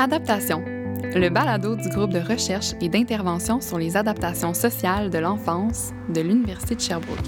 Adaptation, 0.00 0.62
le 0.64 1.28
balado 1.28 1.74
du 1.74 1.88
groupe 1.88 2.12
de 2.12 2.20
recherche 2.20 2.72
et 2.80 2.88
d'intervention 2.88 3.60
sur 3.60 3.78
les 3.78 3.96
adaptations 3.96 4.54
sociales 4.54 5.10
de 5.10 5.18
l'enfance 5.18 5.90
de 6.08 6.20
l'Université 6.20 6.76
de 6.76 6.80
Sherbrooke. 6.80 7.18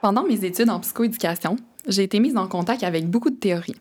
Pendant 0.00 0.22
mes 0.22 0.44
études 0.44 0.70
en 0.70 0.78
psychoéducation, 0.78 1.56
j'ai 1.88 2.04
été 2.04 2.20
mise 2.20 2.36
en 2.36 2.46
contact 2.46 2.84
avec 2.84 3.10
beaucoup 3.10 3.30
de 3.30 3.36
théories. 3.36 3.74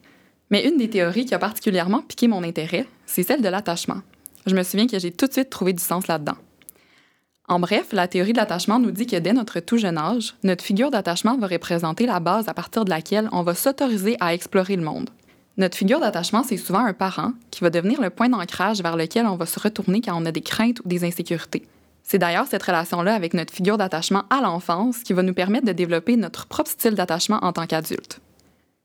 Mais 0.50 0.68
une 0.68 0.78
des 0.78 0.90
théories 0.90 1.26
qui 1.26 1.34
a 1.34 1.40
particulièrement 1.40 2.02
piqué 2.02 2.28
mon 2.28 2.44
intérêt, 2.44 2.88
c'est 3.06 3.24
celle 3.24 3.42
de 3.42 3.50
l'attachement. 3.50 4.02
Je 4.46 4.56
me 4.56 4.64
souviens 4.64 4.88
que 4.88 5.00
j'ai 5.00 5.12
tout 5.12 5.28
de 5.28 5.34
suite 5.34 5.50
trouvé 5.50 5.74
du 5.74 5.84
sens 5.84 6.08
là-dedans. 6.08 6.38
En 7.50 7.60
bref, 7.60 7.88
la 7.94 8.08
théorie 8.08 8.34
de 8.34 8.38
l'attachement 8.38 8.80
nous 8.80 8.92
dit 8.92 9.08
que 9.08 9.16
dès 9.16 9.34
notre 9.34 9.60
tout 9.62 9.78
jeune 9.78 9.98
âge, 9.98 10.36
notre 10.44 10.64
figure 10.64 10.92
d'attachement 10.92 11.38
va 11.38 11.48
représenter 11.48 12.06
la 12.06 12.20
base 12.20 12.50
à 12.50 12.54
partir 12.54 12.84
de 12.84 12.90
laquelle 12.90 13.30
on 13.32 13.44
va 13.44 13.56
s'autoriser 13.56 14.18
à 14.20 14.34
explorer 14.34 14.76
le 14.76 14.84
monde. 14.84 15.10
Notre 15.58 15.78
figure 15.78 16.00
d'attachement, 16.00 16.44
c'est 16.44 16.58
souvent 16.58 16.86
un 16.86 16.94
parent 16.94 17.34
qui 17.50 17.62
va 17.62 17.70
devenir 17.70 18.02
le 18.02 18.10
point 18.10 18.30
d'ancrage 18.30 18.82
vers 18.82 18.96
lequel 18.96 19.26
on 19.26 19.38
va 19.38 19.46
se 19.46 19.60
retourner 19.60 20.02
quand 20.02 20.22
on 20.22 20.26
a 20.26 20.32
des 20.32 20.42
craintes 20.42 20.80
ou 20.84 20.88
des 20.88 21.04
insécurités. 21.04 21.66
C'est 22.04 22.20
d'ailleurs 22.20 22.48
cette 22.48 22.64
relation-là 22.64 23.14
avec 23.14 23.34
notre 23.34 23.54
figure 23.54 23.78
d'attachement 23.78 24.24
à 24.30 24.42
l'enfance 24.42 25.00
qui 25.00 25.14
va 25.14 25.24
nous 25.24 25.34
permettre 25.34 25.66
de 25.66 25.72
développer 25.72 26.16
notre 26.16 26.46
propre 26.46 26.70
style 26.70 26.96
d'attachement 26.96 27.40
en 27.44 27.54
tant 27.54 27.66
qu'adulte. 27.66 28.22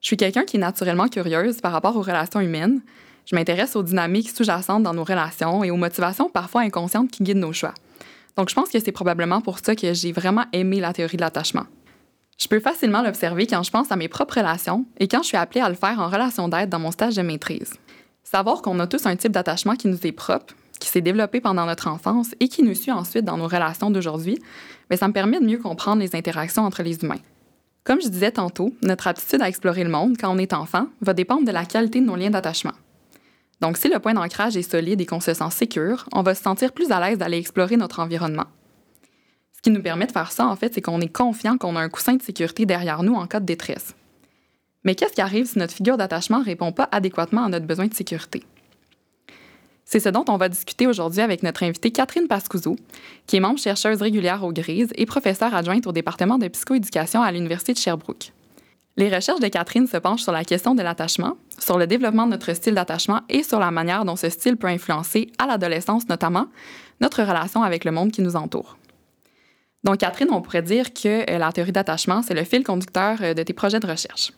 Je 0.02 0.08
suis 0.08 0.16
quelqu'un 0.16 0.42
qui 0.42 0.56
est 0.56 0.60
naturellement 0.60 1.06
curieuse 1.06 1.60
par 1.60 1.70
rapport 1.70 1.96
aux 1.96 2.02
relations 2.02 2.40
humaines. 2.40 2.80
Je 3.24 3.36
m'intéresse 3.36 3.76
aux 3.76 3.84
dynamiques 3.84 4.30
sous-jacentes 4.30 4.82
dans 4.82 4.94
nos 4.94 5.04
relations 5.04 5.62
et 5.62 5.70
aux 5.70 5.76
motivations 5.76 6.28
parfois 6.28 6.62
inconscientes 6.62 7.08
qui 7.08 7.22
guident 7.22 7.38
nos 7.38 7.52
choix. 7.52 7.72
Donc, 8.36 8.48
je 8.48 8.54
pense 8.54 8.70
que 8.70 8.80
c'est 8.80 8.90
probablement 8.90 9.40
pour 9.40 9.60
ça 9.60 9.76
que 9.76 9.94
j'ai 9.94 10.10
vraiment 10.10 10.44
aimé 10.52 10.80
la 10.80 10.92
théorie 10.92 11.16
de 11.16 11.22
l'attachement. 11.22 11.66
Je 12.36 12.48
peux 12.48 12.58
facilement 12.58 13.02
l'observer 13.02 13.46
quand 13.46 13.62
je 13.62 13.70
pense 13.70 13.92
à 13.92 13.96
mes 13.96 14.08
propres 14.08 14.38
relations 14.38 14.86
et 14.98 15.06
quand 15.06 15.22
je 15.22 15.28
suis 15.28 15.36
appelée 15.36 15.60
à 15.60 15.68
le 15.68 15.76
faire 15.76 16.00
en 16.00 16.08
relation 16.08 16.48
d'aide 16.48 16.68
dans 16.68 16.80
mon 16.80 16.90
stage 16.90 17.14
de 17.14 17.22
maîtrise. 17.22 17.74
Savoir 18.24 18.60
qu'on 18.60 18.80
a 18.80 18.88
tous 18.88 19.06
un 19.06 19.14
type 19.14 19.30
d'attachement 19.30 19.76
qui 19.76 19.86
nous 19.86 20.04
est 20.04 20.12
propre, 20.12 20.54
qui 20.80 20.88
s'est 20.88 21.00
développé 21.00 21.40
pendant 21.40 21.66
notre 21.66 21.86
enfance 21.86 22.34
et 22.40 22.48
qui 22.48 22.64
nous 22.64 22.74
suit 22.74 22.90
ensuite 22.90 23.24
dans 23.24 23.36
nos 23.36 23.46
relations 23.46 23.90
d'aujourd'hui, 23.92 24.38
mais 24.90 24.96
ben, 24.96 24.98
ça 24.98 25.06
me 25.06 25.12
permet 25.12 25.38
de 25.38 25.46
mieux 25.46 25.58
comprendre 25.58 26.02
les 26.02 26.16
interactions 26.16 26.64
entre 26.64 26.82
les 26.82 27.04
humains. 27.04 27.20
Comme 27.84 28.00
je 28.00 28.08
disais 28.08 28.30
tantôt, 28.30 28.72
notre 28.82 29.08
aptitude 29.08 29.42
à 29.42 29.48
explorer 29.48 29.82
le 29.82 29.90
monde 29.90 30.16
quand 30.18 30.32
on 30.32 30.38
est 30.38 30.52
enfant 30.52 30.86
va 31.00 31.14
dépendre 31.14 31.44
de 31.44 31.50
la 31.50 31.64
qualité 31.64 32.00
de 32.00 32.06
nos 32.06 32.14
liens 32.14 32.30
d'attachement. 32.30 32.74
Donc, 33.60 33.76
si 33.76 33.88
le 33.88 33.98
point 33.98 34.14
d'ancrage 34.14 34.56
est 34.56 34.68
solide 34.68 35.00
et 35.00 35.06
qu'on 35.06 35.20
se 35.20 35.34
sent 35.34 35.50
sécure, 35.50 36.08
on 36.12 36.22
va 36.22 36.34
se 36.34 36.42
sentir 36.42 36.72
plus 36.72 36.92
à 36.92 37.00
l'aise 37.00 37.18
d'aller 37.18 37.38
explorer 37.38 37.76
notre 37.76 38.00
environnement. 38.00 38.46
Ce 39.52 39.62
qui 39.62 39.70
nous 39.70 39.82
permet 39.82 40.06
de 40.06 40.12
faire 40.12 40.32
ça, 40.32 40.46
en 40.46 40.56
fait, 40.56 40.74
c'est 40.74 40.80
qu'on 40.80 41.00
est 41.00 41.12
confiant 41.12 41.58
qu'on 41.58 41.76
a 41.76 41.80
un 41.80 41.88
coussin 41.88 42.14
de 42.14 42.22
sécurité 42.22 42.66
derrière 42.66 43.02
nous 43.02 43.14
en 43.14 43.26
cas 43.26 43.40
de 43.40 43.46
détresse. 43.46 43.94
Mais 44.84 44.94
qu'est-ce 44.94 45.12
qui 45.12 45.20
arrive 45.20 45.46
si 45.46 45.58
notre 45.58 45.74
figure 45.74 45.96
d'attachement 45.96 46.40
ne 46.40 46.44
répond 46.44 46.72
pas 46.72 46.88
adéquatement 46.90 47.44
à 47.44 47.48
notre 47.48 47.66
besoin 47.66 47.86
de 47.86 47.94
sécurité? 47.94 48.42
C'est 49.84 50.00
ce 50.00 50.08
dont 50.08 50.24
on 50.28 50.36
va 50.36 50.48
discuter 50.48 50.86
aujourd'hui 50.86 51.20
avec 51.20 51.42
notre 51.42 51.62
invitée 51.64 51.90
Catherine 51.90 52.28
Pascouzeau, 52.28 52.76
qui 53.26 53.36
est 53.36 53.40
membre 53.40 53.58
chercheuse 53.58 54.00
régulière 54.00 54.44
au 54.44 54.52
GRISE 54.52 54.92
et 54.96 55.06
professeure 55.06 55.54
adjointe 55.54 55.86
au 55.86 55.92
département 55.92 56.38
de 56.38 56.48
psychoéducation 56.48 57.22
à 57.22 57.32
l'Université 57.32 57.72
de 57.72 57.78
Sherbrooke. 57.78 58.32
Les 58.96 59.14
recherches 59.14 59.40
de 59.40 59.48
Catherine 59.48 59.86
se 59.86 59.96
penchent 59.96 60.22
sur 60.22 60.32
la 60.32 60.44
question 60.44 60.74
de 60.74 60.82
l'attachement, 60.82 61.36
sur 61.58 61.78
le 61.78 61.86
développement 61.86 62.26
de 62.26 62.32
notre 62.32 62.52
style 62.52 62.74
d'attachement 62.74 63.22
et 63.28 63.42
sur 63.42 63.58
la 63.58 63.70
manière 63.70 64.04
dont 64.04 64.16
ce 64.16 64.28
style 64.28 64.56
peut 64.56 64.66
influencer, 64.66 65.30
à 65.38 65.46
l'adolescence 65.46 66.08
notamment, 66.08 66.46
notre 67.00 67.22
relation 67.22 67.62
avec 67.62 67.84
le 67.84 67.90
monde 67.90 68.12
qui 68.12 68.20
nous 68.20 68.36
entoure. 68.36 68.76
Donc, 69.84 69.98
Catherine, 69.98 70.28
on 70.30 70.40
pourrait 70.42 70.62
dire 70.62 70.92
que 70.92 71.28
euh, 71.28 71.38
la 71.38 71.50
théorie 71.50 71.72
d'attachement, 71.72 72.22
c'est 72.22 72.34
le 72.34 72.44
fil 72.44 72.62
conducteur 72.62 73.18
euh, 73.20 73.34
de 73.34 73.42
tes 73.42 73.52
projets 73.52 73.80
de 73.80 73.86
recherche. 73.86 74.32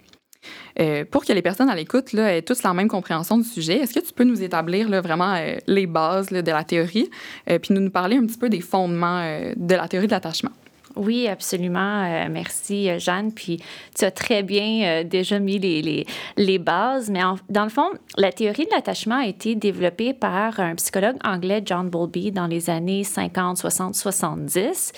Euh, 0.80 1.04
pour 1.08 1.24
que 1.24 1.32
les 1.32 1.42
personnes 1.42 1.68
à 1.68 1.74
l'écoute 1.74 2.14
aient 2.14 2.42
tous 2.42 2.62
la 2.62 2.74
même 2.74 2.88
compréhension 2.88 3.38
du 3.38 3.44
sujet, 3.44 3.78
est-ce 3.78 3.94
que 3.94 4.04
tu 4.04 4.12
peux 4.12 4.24
nous 4.24 4.42
établir 4.42 4.88
vraiment 4.88 5.34
euh, 5.34 5.56
les 5.66 5.86
bases 5.86 6.28
de 6.28 6.50
la 6.50 6.64
théorie, 6.64 7.10
euh, 7.50 7.58
puis 7.58 7.74
nous, 7.74 7.80
nous 7.80 7.90
parler 7.90 8.16
un 8.16 8.26
petit 8.26 8.38
peu 8.38 8.48
des 8.48 8.60
fondements 8.60 9.22
de 9.56 9.74
la 9.74 9.88
théorie 9.88 10.06
de 10.06 10.12
l'attachement? 10.12 10.50
Oui, 10.96 11.26
absolument. 11.26 12.04
Euh, 12.04 12.28
merci, 12.30 12.88
euh, 12.88 12.98
Jeanne. 12.98 13.32
Puis 13.32 13.60
tu 13.96 14.04
as 14.04 14.10
très 14.10 14.42
bien 14.42 14.84
euh, 14.84 15.04
déjà 15.04 15.38
mis 15.38 15.58
les, 15.58 15.82
les, 15.82 16.06
les 16.36 16.58
bases. 16.58 17.10
Mais 17.10 17.20
dans 17.48 17.64
le 17.64 17.68
fond, 17.68 17.90
la 18.16 18.30
théorie 18.32 18.66
de 18.66 18.70
l'attachement 18.70 19.18
a 19.18 19.26
été 19.26 19.54
développée 19.56 20.14
par 20.14 20.60
un 20.60 20.74
psychologue 20.76 21.16
anglais, 21.24 21.62
John 21.64 21.90
Bowlby, 21.90 22.30
dans 22.30 22.46
les 22.46 22.70
années 22.70 23.02
50, 23.02 23.58
60, 23.58 23.94
70. 23.94 24.92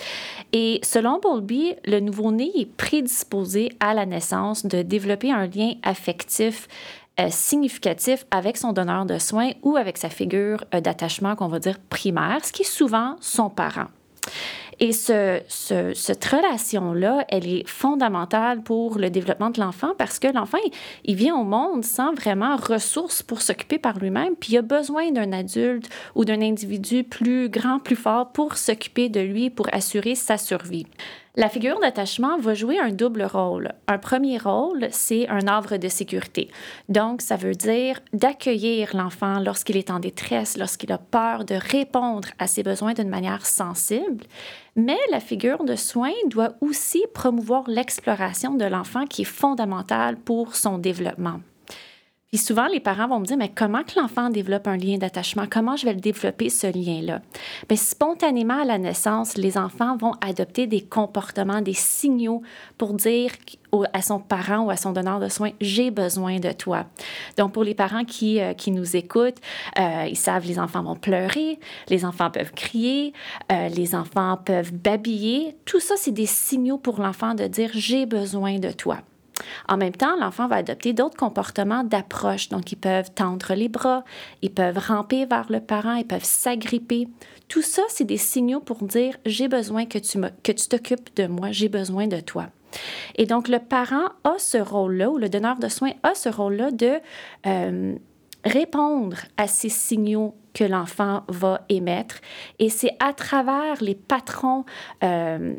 Et 0.52 0.80
selon 0.82 1.18
Bowlby, 1.18 1.74
le 1.86 2.00
nouveau-né 2.00 2.50
est 2.54 2.70
prédisposé 2.76 3.70
à 3.80 3.94
la 3.94 4.04
naissance 4.04 4.66
de 4.66 4.82
développer 4.82 5.32
un 5.32 5.46
lien 5.46 5.72
affectif 5.82 6.68
significatif 7.30 8.26
avec 8.30 8.58
son 8.58 8.74
donneur 8.74 9.06
de 9.06 9.16
soins 9.16 9.52
ou 9.62 9.76
avec 9.76 9.96
sa 9.96 10.10
figure 10.10 10.62
d'attachement 10.70 11.34
qu'on 11.34 11.48
va 11.48 11.58
dire 11.58 11.78
primaire, 11.88 12.44
ce 12.44 12.52
qui 12.52 12.60
est 12.60 12.66
souvent 12.66 13.16
son 13.20 13.48
parent. 13.48 13.86
Et 14.78 14.92
ce, 14.92 15.40
cette 15.48 16.24
relation-là, 16.24 17.24
elle 17.30 17.48
est 17.48 17.66
fondamentale 17.66 18.62
pour 18.62 18.98
le 18.98 19.08
développement 19.08 19.48
de 19.48 19.58
l'enfant 19.58 19.92
parce 19.96 20.18
que 20.18 20.28
l'enfant, 20.28 20.58
il, 21.04 21.16
vient 21.16 21.34
au 21.34 21.44
monde 21.44 21.82
sans 21.82 22.12
vraiment 22.12 22.56
ressources 22.56 23.22
pour 23.22 23.40
s'occuper 23.40 23.78
par 23.78 23.98
lui-même, 23.98 24.36
puis 24.36 24.52
il 24.52 24.58
a 24.58 24.62
besoin 24.62 25.10
d'un 25.12 25.32
adulte 25.32 25.88
ou 26.14 26.26
d'un 26.26 26.42
individu 26.42 27.04
plus 27.04 27.48
grand, 27.48 27.78
plus 27.78 27.96
fort 27.96 28.32
pour 28.32 28.56
s'occuper 28.56 29.08
de 29.08 29.20
lui, 29.20 29.48
pour 29.48 29.68
assurer 29.72 30.14
sa 30.14 30.36
survie. 30.36 30.86
La 31.38 31.50
figure 31.50 31.78
d'attachement 31.80 32.38
va 32.38 32.54
jouer 32.54 32.78
un 32.78 32.88
double 32.88 33.22
rôle. 33.22 33.72
Un 33.88 33.98
premier 33.98 34.38
rôle, 34.38 34.88
c'est 34.90 35.28
un 35.28 35.46
havre 35.46 35.76
de 35.76 35.88
sécurité. 35.88 36.48
Donc, 36.88 37.20
ça 37.20 37.36
veut 37.36 37.54
dire 37.54 38.00
d'accueillir 38.14 38.96
l'enfant 38.96 39.38
lorsqu'il 39.40 39.76
est 39.76 39.90
en 39.90 39.98
détresse, 39.98 40.56
lorsqu'il 40.56 40.90
a 40.92 40.96
peur, 40.96 41.44
de 41.44 41.54
répondre 41.54 42.28
à 42.38 42.46
ses 42.46 42.62
besoins 42.62 42.94
d'une 42.94 43.10
manière 43.10 43.44
sensible. 43.44 44.24
Mais 44.76 44.96
la 45.10 45.20
figure 45.20 45.64
de 45.64 45.76
soin 45.76 46.12
doit 46.30 46.54
aussi 46.62 47.04
promouvoir 47.12 47.64
l'exploration 47.68 48.54
de 48.54 48.64
l'enfant 48.64 49.04
qui 49.04 49.22
est 49.22 49.26
fondamentale 49.26 50.16
pour 50.16 50.56
son 50.56 50.78
développement. 50.78 51.40
Puis 52.32 52.38
souvent, 52.38 52.66
les 52.66 52.80
parents 52.80 53.06
vont 53.06 53.20
me 53.20 53.24
dire, 53.24 53.36
mais 53.36 53.52
comment 53.54 53.84
que 53.84 54.00
l'enfant 54.00 54.30
développe 54.30 54.66
un 54.66 54.76
lien 54.76 54.98
d'attachement? 54.98 55.44
Comment 55.48 55.76
je 55.76 55.86
vais 55.86 55.94
le 55.94 56.00
développer, 56.00 56.50
ce 56.50 56.66
lien-là? 56.66 57.22
Bien, 57.68 57.76
spontanément, 57.76 58.60
à 58.60 58.64
la 58.64 58.78
naissance, 58.78 59.36
les 59.36 59.56
enfants 59.56 59.96
vont 59.96 60.12
adopter 60.20 60.66
des 60.66 60.80
comportements, 60.80 61.62
des 61.62 61.72
signaux 61.72 62.42
pour 62.78 62.94
dire 62.94 63.30
à 63.92 64.02
son 64.02 64.18
parent 64.18 64.64
ou 64.64 64.70
à 64.70 64.76
son 64.76 64.92
donneur 64.92 65.20
de 65.20 65.28
soins, 65.28 65.50
j'ai 65.60 65.90
besoin 65.90 66.38
de 66.38 66.50
toi. 66.50 66.86
Donc, 67.36 67.52
pour 67.52 67.62
les 67.62 67.74
parents 67.74 68.04
qui, 68.04 68.40
euh, 68.40 68.54
qui 68.54 68.70
nous 68.70 68.96
écoutent, 68.96 69.40
euh, 69.78 70.06
ils 70.08 70.16
savent 70.16 70.46
les 70.46 70.58
enfants 70.58 70.82
vont 70.82 70.96
pleurer, 70.96 71.58
les 71.88 72.04
enfants 72.04 72.30
peuvent 72.30 72.52
crier, 72.52 73.12
euh, 73.52 73.68
les 73.68 73.94
enfants 73.94 74.38
peuvent 74.42 74.72
babiller. 74.72 75.56
Tout 75.64 75.80
ça, 75.80 75.94
c'est 75.96 76.12
des 76.12 76.26
signaux 76.26 76.78
pour 76.78 77.00
l'enfant 77.00 77.34
de 77.34 77.46
dire, 77.46 77.70
j'ai 77.72 78.06
besoin 78.06 78.58
de 78.58 78.72
toi. 78.72 78.98
En 79.68 79.76
même 79.76 79.94
temps, 79.94 80.16
l'enfant 80.18 80.48
va 80.48 80.56
adopter 80.56 80.92
d'autres 80.92 81.16
comportements 81.16 81.84
d'approche. 81.84 82.48
Donc, 82.48 82.72
ils 82.72 82.76
peuvent 82.76 83.10
tendre 83.12 83.54
les 83.54 83.68
bras, 83.68 84.04
ils 84.42 84.52
peuvent 84.52 84.78
ramper 84.78 85.26
vers 85.26 85.50
le 85.50 85.60
parent, 85.60 85.94
ils 85.94 86.06
peuvent 86.06 86.24
s'agripper. 86.24 87.08
Tout 87.48 87.62
ça, 87.62 87.82
c'est 87.88 88.04
des 88.04 88.16
signaux 88.16 88.60
pour 88.60 88.82
dire 88.84 89.16
j'ai 89.24 89.48
besoin 89.48 89.86
que 89.86 89.98
tu, 89.98 90.18
que 90.42 90.52
tu 90.52 90.68
t'occupes 90.68 91.14
de 91.16 91.26
moi, 91.26 91.52
j'ai 91.52 91.68
besoin 91.68 92.06
de 92.06 92.20
toi. 92.20 92.46
Et 93.14 93.26
donc, 93.26 93.48
le 93.48 93.58
parent 93.58 94.08
a 94.24 94.34
ce 94.38 94.58
rôle-là, 94.58 95.10
ou 95.10 95.18
le 95.18 95.28
donneur 95.28 95.58
de 95.58 95.68
soins 95.68 95.92
a 96.02 96.14
ce 96.14 96.28
rôle-là 96.28 96.70
de 96.70 96.98
euh, 97.46 97.94
répondre 98.44 99.16
à 99.36 99.46
ces 99.46 99.68
signaux 99.68 100.34
que 100.54 100.64
l'enfant 100.64 101.24
va 101.28 101.62
émettre. 101.68 102.16
Et 102.58 102.70
c'est 102.70 102.96
à 102.98 103.12
travers 103.12 103.82
les 103.82 103.94
patrons 103.94 104.64
euh, 105.04 105.54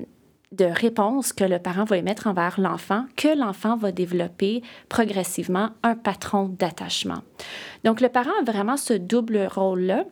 de 0.58 0.66
réponse 0.66 1.34
que 1.34 1.44
le 1.44 1.60
parent 1.60 1.86
va 1.86 1.98
émettre 1.98 2.28
envers 2.28 2.60
l'enfant 2.60 3.06
que 3.16 3.38
l'enfant 3.38 3.78
va 3.78 3.92
développer 3.92 4.62
progressivement 4.90 5.70
un 5.84 5.96
patron 5.96 6.50
d'attachement. 6.50 7.22
Donc, 7.84 8.02
le 8.02 8.10
parent 8.10 8.32
a 8.42 8.44
vraiment 8.44 8.78
ce 8.78 8.94
double 8.94 9.48
rôle-là 9.50 10.06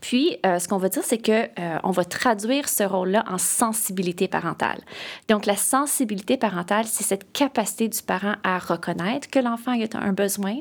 puis, 0.00 0.38
euh, 0.44 0.58
ce 0.58 0.68
qu'on 0.68 0.78
va 0.78 0.88
dire, 0.88 1.02
c'est 1.04 1.18
que 1.18 1.32
euh, 1.32 1.78
on 1.84 1.90
va 1.90 2.04
traduire 2.04 2.68
ce 2.68 2.82
rôle-là 2.82 3.24
en 3.28 3.38
sensibilité 3.38 4.28
parentale. 4.28 4.80
Donc, 5.28 5.46
la 5.46 5.56
sensibilité 5.56 6.36
parentale, 6.36 6.86
c'est 6.86 7.04
cette 7.04 7.32
capacité 7.32 7.88
du 7.88 8.02
parent 8.02 8.34
à 8.42 8.58
reconnaître 8.58 9.28
que 9.30 9.38
l'enfant 9.38 9.72
a 9.72 9.98
un 9.98 10.12
besoin, 10.12 10.56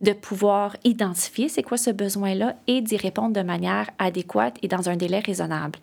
de 0.00 0.12
pouvoir 0.12 0.76
identifier 0.84 1.48
c'est 1.48 1.62
quoi 1.62 1.76
ce 1.76 1.90
besoin-là 1.90 2.56
et 2.66 2.80
d'y 2.80 2.96
répondre 2.96 3.32
de 3.32 3.42
manière 3.42 3.90
adéquate 3.98 4.56
et 4.62 4.68
dans 4.68 4.88
un 4.88 4.96
délai 4.96 5.20
raisonnable. 5.20 5.78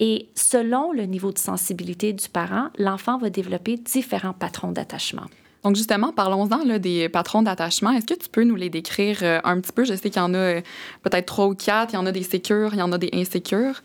Et 0.00 0.28
selon 0.34 0.92
le 0.92 1.04
niveau 1.04 1.32
de 1.32 1.38
sensibilité 1.38 2.12
du 2.12 2.28
parent, 2.28 2.68
l'enfant 2.78 3.18
va 3.18 3.30
développer 3.30 3.76
différents 3.76 4.32
patrons 4.32 4.72
d'attachement. 4.72 5.26
Donc 5.64 5.76
justement, 5.76 6.12
parlons-en 6.12 6.78
des 6.78 7.08
patrons 7.08 7.42
d'attachement. 7.42 7.90
Est-ce 7.90 8.06
que 8.06 8.14
tu 8.14 8.28
peux 8.28 8.44
nous 8.44 8.54
les 8.54 8.68
décrire 8.68 9.18
euh, 9.22 9.40
un 9.44 9.58
petit 9.60 9.72
peu? 9.72 9.84
Je 9.84 9.94
sais 9.94 10.10
qu'il 10.10 10.20
y 10.20 10.24
en 10.24 10.34
a 10.34 10.38
euh, 10.38 10.60
peut-être 11.02 11.24
trois 11.24 11.46
ou 11.46 11.54
quatre, 11.54 11.94
il 11.94 11.96
y 11.96 11.98
en 11.98 12.04
a 12.04 12.12
des 12.12 12.22
sécures, 12.22 12.74
il 12.74 12.78
y 12.78 12.82
en 12.82 12.92
a 12.92 12.98
des 12.98 13.08
insécures. 13.14 13.82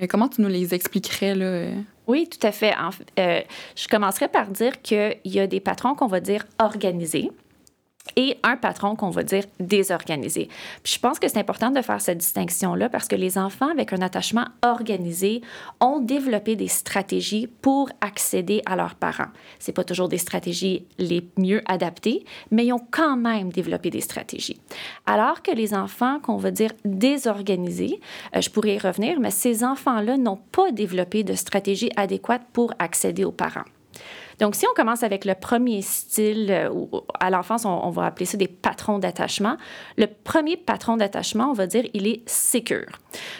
Euh, 0.00 0.06
comment 0.06 0.28
tu 0.28 0.42
nous 0.42 0.48
les 0.48 0.74
expliquerais? 0.74 1.34
Là? 1.34 1.68
Oui, 2.06 2.28
tout 2.28 2.46
à 2.46 2.52
fait. 2.52 2.74
je 3.16 3.88
commencerai 3.88 4.28
par 4.28 4.48
dire 4.48 4.82
qu'il 4.82 5.16
y 5.24 5.40
a 5.40 5.46
des 5.46 5.60
patrons 5.60 5.94
qu'on 5.94 6.08
va 6.08 6.20
dire 6.20 6.44
organisés 6.58 7.30
et 8.16 8.38
un 8.42 8.56
patron 8.56 8.96
qu'on 8.96 9.10
va 9.10 9.22
dire 9.22 9.44
désorganisé. 9.60 10.48
Puis 10.82 10.94
je 10.94 10.98
pense 10.98 11.18
que 11.18 11.28
c'est 11.28 11.38
important 11.38 11.70
de 11.70 11.80
faire 11.82 12.00
cette 12.00 12.18
distinction-là 12.18 12.88
parce 12.88 13.08
que 13.08 13.16
les 13.16 13.38
enfants 13.38 13.70
avec 13.70 13.92
un 13.92 14.02
attachement 14.02 14.46
organisé 14.62 15.40
ont 15.80 16.00
développé 16.00 16.56
des 16.56 16.68
stratégies 16.68 17.46
pour 17.46 17.88
accéder 18.00 18.62
à 18.66 18.76
leurs 18.76 18.96
parents. 18.96 19.28
C'est 19.58 19.72
pas 19.72 19.84
toujours 19.84 20.08
des 20.08 20.18
stratégies 20.18 20.84
les 20.98 21.26
mieux 21.38 21.62
adaptées, 21.66 22.24
mais 22.50 22.66
ils 22.66 22.72
ont 22.72 22.86
quand 22.90 23.16
même 23.16 23.50
développé 23.50 23.90
des 23.90 24.00
stratégies. 24.00 24.60
Alors 25.06 25.42
que 25.42 25.52
les 25.52 25.74
enfants 25.74 26.20
qu'on 26.20 26.36
va 26.36 26.50
dire 26.50 26.70
désorganisés, 26.84 28.00
euh, 28.36 28.40
je 28.40 28.50
pourrais 28.50 28.74
y 28.74 28.78
revenir, 28.78 29.20
mais 29.20 29.30
ces 29.30 29.64
enfants-là 29.64 30.16
n'ont 30.16 30.40
pas 30.50 30.70
développé 30.72 31.24
de 31.24 31.34
stratégie 31.34 31.90
adéquate 31.96 32.42
pour 32.52 32.74
accéder 32.78 33.24
aux 33.24 33.32
parents. 33.32 33.64
Donc, 34.42 34.56
si 34.56 34.66
on 34.66 34.74
commence 34.74 35.04
avec 35.04 35.24
le 35.24 35.36
premier 35.36 35.82
style, 35.82 36.50
euh, 36.50 36.68
ou 36.68 36.90
à 37.20 37.30
l'enfance, 37.30 37.64
on, 37.64 37.90
va 37.90 38.06
appeler 38.06 38.26
ça 38.26 38.36
des 38.36 38.48
patrons 38.48 38.98
d'attachement. 38.98 39.56
Le 39.96 40.06
premier 40.08 40.56
patron 40.56 40.96
d'attachement, 40.96 41.50
on 41.50 41.52
va 41.52 41.68
dire, 41.68 41.84
il 41.94 42.08
est 42.08 42.28
sécure. 42.28 42.90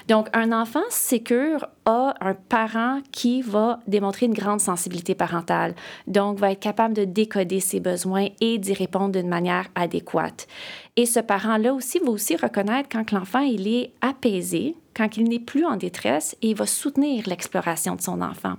Donc, 0.06 0.28
un 0.32 0.52
enfant 0.52 0.84
sécure 0.90 1.66
a 1.86 2.14
un 2.20 2.34
parent 2.34 3.00
qui 3.10 3.42
va 3.42 3.80
démontrer 3.88 4.26
une 4.26 4.32
grande 4.32 4.60
sensibilité 4.60 5.16
parentale, 5.16 5.74
donc 6.06 6.38
va 6.38 6.52
être 6.52 6.60
capable 6.60 6.94
de 6.94 7.04
décoder 7.04 7.58
ses 7.58 7.80
besoins 7.80 8.28
et 8.40 8.58
d'y 8.58 8.72
répondre 8.72 9.10
d'une 9.10 9.28
manière 9.28 9.66
adéquate. 9.74 10.46
Et 10.94 11.06
ce 11.06 11.18
parent-là 11.18 11.74
aussi 11.74 11.98
va 11.98 12.12
aussi 12.12 12.36
reconnaître 12.36 12.88
quand 12.88 13.10
l'enfant 13.10 13.40
il 13.40 13.66
est 13.66 13.92
apaisé, 14.02 14.76
quand 14.94 15.16
il 15.16 15.24
n'est 15.24 15.38
plus 15.38 15.64
en 15.64 15.76
détresse 15.76 16.36
et 16.42 16.50
il 16.50 16.56
va 16.56 16.66
soutenir 16.66 17.26
l'exploration 17.26 17.96
de 17.96 18.00
son 18.00 18.20
enfant. 18.20 18.54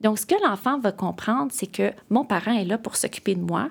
Donc, 0.00 0.18
ce 0.18 0.26
que 0.26 0.34
l'enfant 0.44 0.78
va 0.78 0.92
comprendre, 0.92 1.52
c'est 1.52 1.70
que 1.70 1.92
mon 2.10 2.24
parent 2.24 2.52
est 2.52 2.64
là 2.64 2.78
pour 2.78 2.96
s'occuper 2.96 3.34
de 3.34 3.42
moi. 3.42 3.70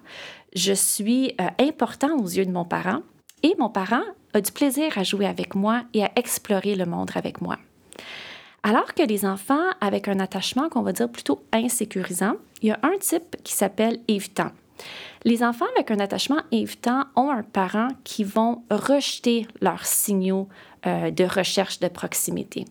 Je 0.55 0.73
suis 0.73 1.33
euh, 1.39 1.47
important 1.59 2.17
aux 2.17 2.27
yeux 2.27 2.45
de 2.45 2.51
mon 2.51 2.65
parent 2.65 3.01
et 3.43 3.55
mon 3.59 3.69
parent 3.69 4.03
a 4.33 4.41
du 4.41 4.51
plaisir 4.51 4.97
à 4.97 5.03
jouer 5.03 5.25
avec 5.25 5.55
moi 5.55 5.83
et 5.93 6.03
à 6.03 6.11
explorer 6.15 6.75
le 6.75 6.85
monde 6.85 7.11
avec 7.15 7.41
moi. 7.41 7.57
Alors 8.63 8.93
que 8.93 9.03
les 9.03 9.25
enfants 9.25 9.69
avec 9.79 10.07
un 10.07 10.19
attachement 10.19 10.69
qu'on 10.69 10.81
va 10.81 10.91
dire 10.91 11.09
plutôt 11.09 11.41
insécurisant, 11.53 12.33
il 12.61 12.69
y 12.69 12.71
a 12.71 12.79
un 12.83 12.97
type 12.99 13.37
qui 13.43 13.53
s'appelle 13.53 13.99
évitant. 14.07 14.51
Les 15.23 15.43
enfants 15.43 15.65
avec 15.75 15.91
un 15.91 15.99
attachement 15.99 16.41
évitant 16.51 17.05
ont 17.15 17.29
un 17.29 17.43
parent 17.43 17.89
qui 18.03 18.23
vont 18.23 18.63
rejeter 18.69 19.47
leurs 19.61 19.85
signaux 19.85 20.47
euh, 20.85 21.11
de 21.11 21.23
recherche 21.23 21.79
de 21.79 21.87
proximité. 21.87 22.65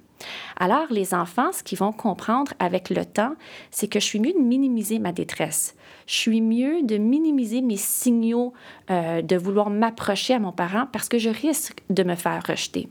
Alors, 0.59 0.87
les 0.91 1.15
enfants, 1.15 1.53
ce 1.53 1.63
qu'ils 1.63 1.79
vont 1.79 1.93
comprendre 1.93 2.53
avec 2.59 2.91
le 2.91 3.05
temps, 3.05 3.35
c'est 3.71 3.89
que 3.89 4.01
je 4.01 4.05
suis 4.05 4.21
mieux 4.21 4.33
de 4.33 4.39
minimiser 4.39 4.99
ma 4.99 5.13
détresse. 5.13 5.75
Je 6.07 6.15
suis 6.15 6.41
mieux 6.41 6.83
de 6.83 6.99
minimiser 6.99 7.63
mes 7.63 7.77
signaux 7.77 8.53
euh, 8.91 9.23
de 9.23 9.37
vouloir 9.37 9.71
m'approcher 9.71 10.35
à 10.35 10.39
mon 10.39 10.53
parent 10.53 10.87
parce 10.93 11.09
que 11.09 11.19
je 11.19 11.31
risque 11.31 11.83
de 11.91 12.05
me 12.05 12.15
faire 12.15 12.43
rejeter. 12.47 12.89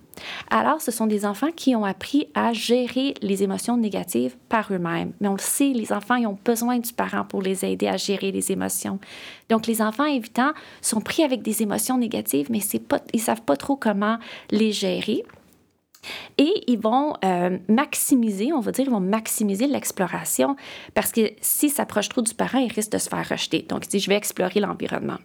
Alors, 0.50 0.82
ce 0.82 0.92
sont 0.92 1.08
des 1.08 1.26
enfants 1.26 1.52
qui 1.56 1.76
ont 1.76 1.86
appris 1.86 2.28
à 2.36 2.54
gérer 2.54 3.14
les 3.22 3.44
émotions 3.44 3.78
négatives 3.78 4.36
par 4.50 4.72
eux-mêmes. 4.72 5.14
Mais 5.20 5.28
on 5.28 5.34
le 5.34 5.40
sait, 5.40 5.72
les 5.74 5.94
enfants, 5.94 6.16
ils 6.16 6.28
ont 6.28 6.38
besoin 6.44 6.80
du 6.80 6.94
parent 6.94 7.26
pour 7.26 7.42
les 7.42 7.66
aider 7.66 7.88
à 7.88 7.98
gérer 7.98 8.32
les 8.32 8.52
émotions. 8.52 9.00
Donc, 9.50 9.68
les 9.68 9.82
enfants 9.82 10.06
évitants 10.06 10.52
sont 10.82 11.02
pris 11.02 11.24
avec 11.24 11.42
des 11.42 11.62
émotions 11.62 11.98
négatives, 11.98 12.48
mais 12.50 12.60
ils 12.60 12.82
ne 13.14 13.20
savent 13.20 13.42
pas 13.42 13.58
trop 13.58 13.76
comment 13.76 14.18
les 14.52 14.72
gérer. 14.72 15.24
Et 16.38 16.64
ils 16.68 16.80
vont 16.80 17.14
euh, 17.24 17.58
maximiser, 17.68 18.54
on 18.54 18.60
va 18.60 18.72
dire, 18.72 18.86
ils 18.86 18.92
vont 18.92 19.00
maximiser 19.00 19.68
l'exploration 19.68 20.56
parce 20.94 21.12
que 21.12 21.32
s'ils 21.42 21.72
s'approchent 21.72 22.10
trop 22.10 22.22
du 22.22 22.34
parent, 22.34 22.60
ils 22.60 22.72
risquent 22.72 22.94
de 22.94 22.98
se 22.98 23.10
faire 23.10 23.28
rejeter. 23.28 23.66
Donc, 23.68 23.86
ils 23.86 23.90
disent, 23.90 24.04
je 24.04 24.10
vais 24.10 24.16
explorer 24.16 24.60
l'environnement. 24.60 25.18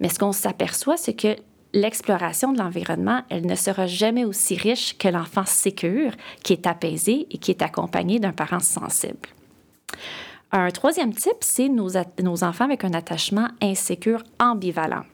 Mais 0.00 0.08
ce 0.08 0.18
qu'on 0.18 0.32
s'aperçoit, 0.32 0.96
c'est 0.96 1.14
que 1.14 1.36
l'exploration 1.72 2.52
de 2.52 2.58
l'environnement, 2.58 3.22
elle 3.28 3.46
ne 3.46 3.54
sera 3.54 3.86
jamais 3.86 4.24
aussi 4.24 4.56
riche 4.56 4.98
que 4.98 5.08
l'enfant 5.08 5.44
sécure, 5.44 6.12
qui 6.42 6.52
est 6.52 6.66
apaisé 6.66 7.26
et 7.30 7.38
qui 7.38 7.50
est 7.50 7.62
accompagné 7.62 8.18
d'un 8.18 8.32
parent 8.32 8.60
sensible. 8.60 9.28
Un 10.52 10.70
troisième 10.70 11.14
type, 11.14 11.36
c'est 11.40 11.68
nos, 11.68 11.90
nos 12.22 12.44
enfants 12.44 12.64
avec 12.64 12.84
un 12.84 12.92
attachement 12.92 13.48
insécure 13.62 14.24
ambivalent. 14.40 15.04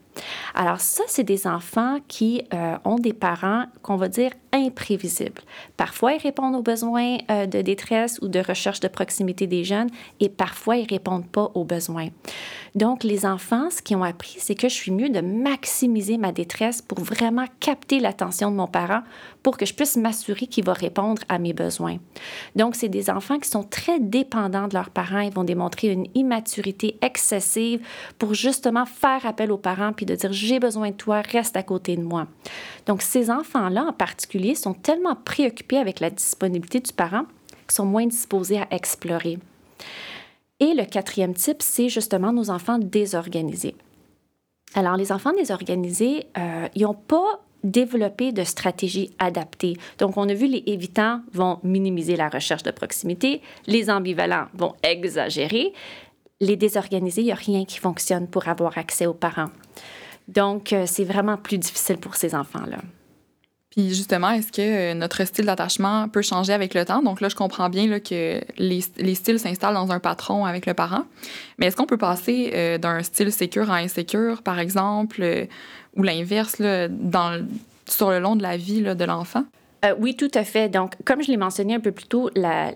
Alors 0.55 0.81
ça, 0.81 1.05
c'est 1.07 1.25
des 1.25 1.47
enfants 1.47 1.99
qui 2.09 2.43
euh, 2.55 2.77
ont 2.85 2.97
des 2.97 3.13
parents 3.13 3.65
qu'on 3.83 3.97
va 3.97 4.09
dire 4.09 4.31
imprévisibles. 4.53 5.43
Parfois, 5.77 6.15
ils 6.15 6.23
répondent 6.23 6.55
aux 6.55 6.63
besoins 6.63 7.19
euh, 7.31 7.47
de 7.47 7.61
détresse 7.61 8.19
ou 8.23 8.29
de 8.29 8.41
recherche 8.41 8.81
de 8.81 8.89
proximité 8.89 9.47
des 9.47 9.65
jeunes 9.65 9.91
et 10.21 10.29
parfois, 10.29 10.77
ils 10.77 10.89
répondent 10.89 11.27
pas 11.27 11.51
aux 11.55 11.65
besoins. 11.65 12.09
Donc, 12.75 13.05
les 13.05 13.27
enfants, 13.27 13.71
ce 13.71 13.83
qu'ils 13.83 13.97
ont 13.97 14.03
appris, 14.03 14.37
c'est 14.39 14.55
que 14.55 14.69
je 14.69 14.75
suis 14.75 14.93
mieux 14.93 15.09
de 15.09 15.21
maximiser 15.21 16.19
ma 16.19 16.33
détresse 16.33 16.83
pour 16.83 17.01
vraiment 17.01 17.47
capter 17.61 18.01
l'attention 18.01 18.51
de 18.51 18.57
mon 18.57 18.67
parent 18.67 19.03
pour 19.43 19.57
que 19.57 19.67
je 19.67 19.75
puisse 19.75 19.97
m'assurer 19.97 20.47
qu'il 20.47 20.65
va 20.65 20.73
répondre 20.73 21.23
à 21.29 21.39
mes 21.39 21.53
besoins. 21.53 21.99
Donc, 22.55 22.75
c'est 22.77 22.89
des 22.89 23.11
enfants 23.11 23.39
qui 23.39 23.49
sont 23.49 23.62
très 23.62 24.01
dépendants 24.01 24.69
de 24.69 24.75
leurs 24.75 24.91
parents. 24.91 25.21
Ils 25.21 25.33
vont 25.33 25.45
démontrer 25.45 25.89
une 25.89 26.07
immaturité 26.15 26.99
excessive 27.03 27.81
pour 28.19 28.35
justement 28.35 28.87
faire 28.87 29.25
appel 29.25 29.53
aux 29.53 29.59
parents 29.59 29.93
de 30.06 30.14
dire 30.14 30.32
j'ai 30.32 30.58
besoin 30.58 30.91
de 30.91 30.97
toi, 30.97 31.20
reste 31.20 31.56
à 31.56 31.62
côté 31.62 31.97
de 31.97 32.03
moi. 32.03 32.26
Donc, 32.87 33.03
ces 33.03 33.31
enfants-là 33.31 33.85
en 33.85 33.93
particulier 33.93 34.55
sont 34.55 34.75
tellement 34.75 35.17
préoccupés 35.17 35.79
avec 35.79 36.00
la 36.00 36.11
disponibilité 36.11 36.81
du 36.81 36.93
parent 36.93 37.25
qu'ils 37.67 37.75
sont 37.75 37.87
moins 37.87 38.06
disposés 38.06 38.58
à 38.58 38.69
explorer. 38.70 39.38
Et 40.61 40.73
le 40.73 40.85
quatrième 40.85 41.35
type, 41.35 41.61
c'est 41.61 41.88
justement 41.88 42.32
nos 42.32 42.50
enfants 42.50 42.79
désorganisés. 42.79 43.75
Alors, 44.75 44.97
les 44.97 45.12
enfants 45.12 45.32
désorganisés, 45.32 46.26
euh, 46.38 46.69
ils 46.75 46.82
n'ont 46.82 46.94
pas 46.94 47.43
développer 47.64 48.32
de 48.32 48.44
stratégies 48.44 49.11
adaptées. 49.19 49.76
Donc, 49.99 50.17
on 50.17 50.29
a 50.29 50.35
vu 50.35 50.47
les 50.47 50.62
évitants 50.67 51.20
vont 51.32 51.59
minimiser 51.62 52.17
la 52.17 52.29
recherche 52.29 52.62
de 52.62 52.70
proximité, 52.70 53.43
les 53.67 53.91
ambivalents 53.91 54.47
vont 54.55 54.75
exagérer, 54.82 55.73
les 56.41 56.56
désorganisés, 56.56 57.23
il 57.23 57.26
n'y 57.26 57.32
a 57.32 57.37
rien 57.37 57.64
qui 57.64 57.79
fonctionne 57.79 58.29
pour 58.29 58.49
avoir 58.49 58.76
accès 58.79 59.06
aux 59.06 59.14
parents. 59.14 59.50
Donc, 60.28 60.73
euh, 60.73 60.84
c'est 60.87 61.04
vraiment 61.04 61.37
plus 61.37 61.59
difficile 61.59 61.99
pour 61.99 62.16
ces 62.16 62.35
enfants-là. 62.35 62.78
Puis 63.71 63.90
justement, 63.90 64.30
est-ce 64.30 64.50
que 64.50 64.62
euh, 64.62 64.95
notre 64.95 65.25
style 65.25 65.45
d'attachement 65.45 66.09
peut 66.09 66.23
changer 66.23 66.52
avec 66.52 66.75
le 66.75 66.85
temps? 66.85 67.02
Donc 67.02 67.21
là, 67.21 67.28
je 67.28 67.37
comprends 67.37 67.68
bien 67.68 67.87
là, 67.87 68.00
que 68.00 68.40
les, 68.56 68.85
les 68.97 69.14
styles 69.14 69.38
s'installent 69.38 69.75
dans 69.75 69.92
un 69.92 70.00
patron 70.00 70.47
avec 70.47 70.66
le 70.66 70.75
parent. 70.75 71.04
Mais 71.59 71.66
est-ce 71.66 71.76
qu'on 71.76 71.87
peut 71.87 71.99
passer 71.99 72.52
euh, 72.54 72.78
d'un 72.78 73.02
style 73.02 73.30
sécure 73.30 73.71
à 73.71 73.76
insécure, 73.76 74.42
par 74.42 74.59
exemple, 74.59 75.47
ou 75.95 76.02
l'inverse 76.02 76.56
sur 76.56 78.11
le 78.11 78.18
long 78.18 78.35
de 78.35 78.42
la 78.42 78.56
vie 78.56 78.83
de 78.83 79.04
l'enfant? 79.04 79.45
Euh, 79.85 79.95
oui, 79.99 80.16
tout 80.16 80.30
à 80.35 80.45
fait. 80.45 80.68
Donc, 80.68 80.95
comme 81.04 81.23
je 81.23 81.30
l'ai 81.30 81.37
mentionné 81.37 81.75
un 81.75 81.80
peu 81.80 81.92
plus 81.92 82.06
tôt, 82.06 82.30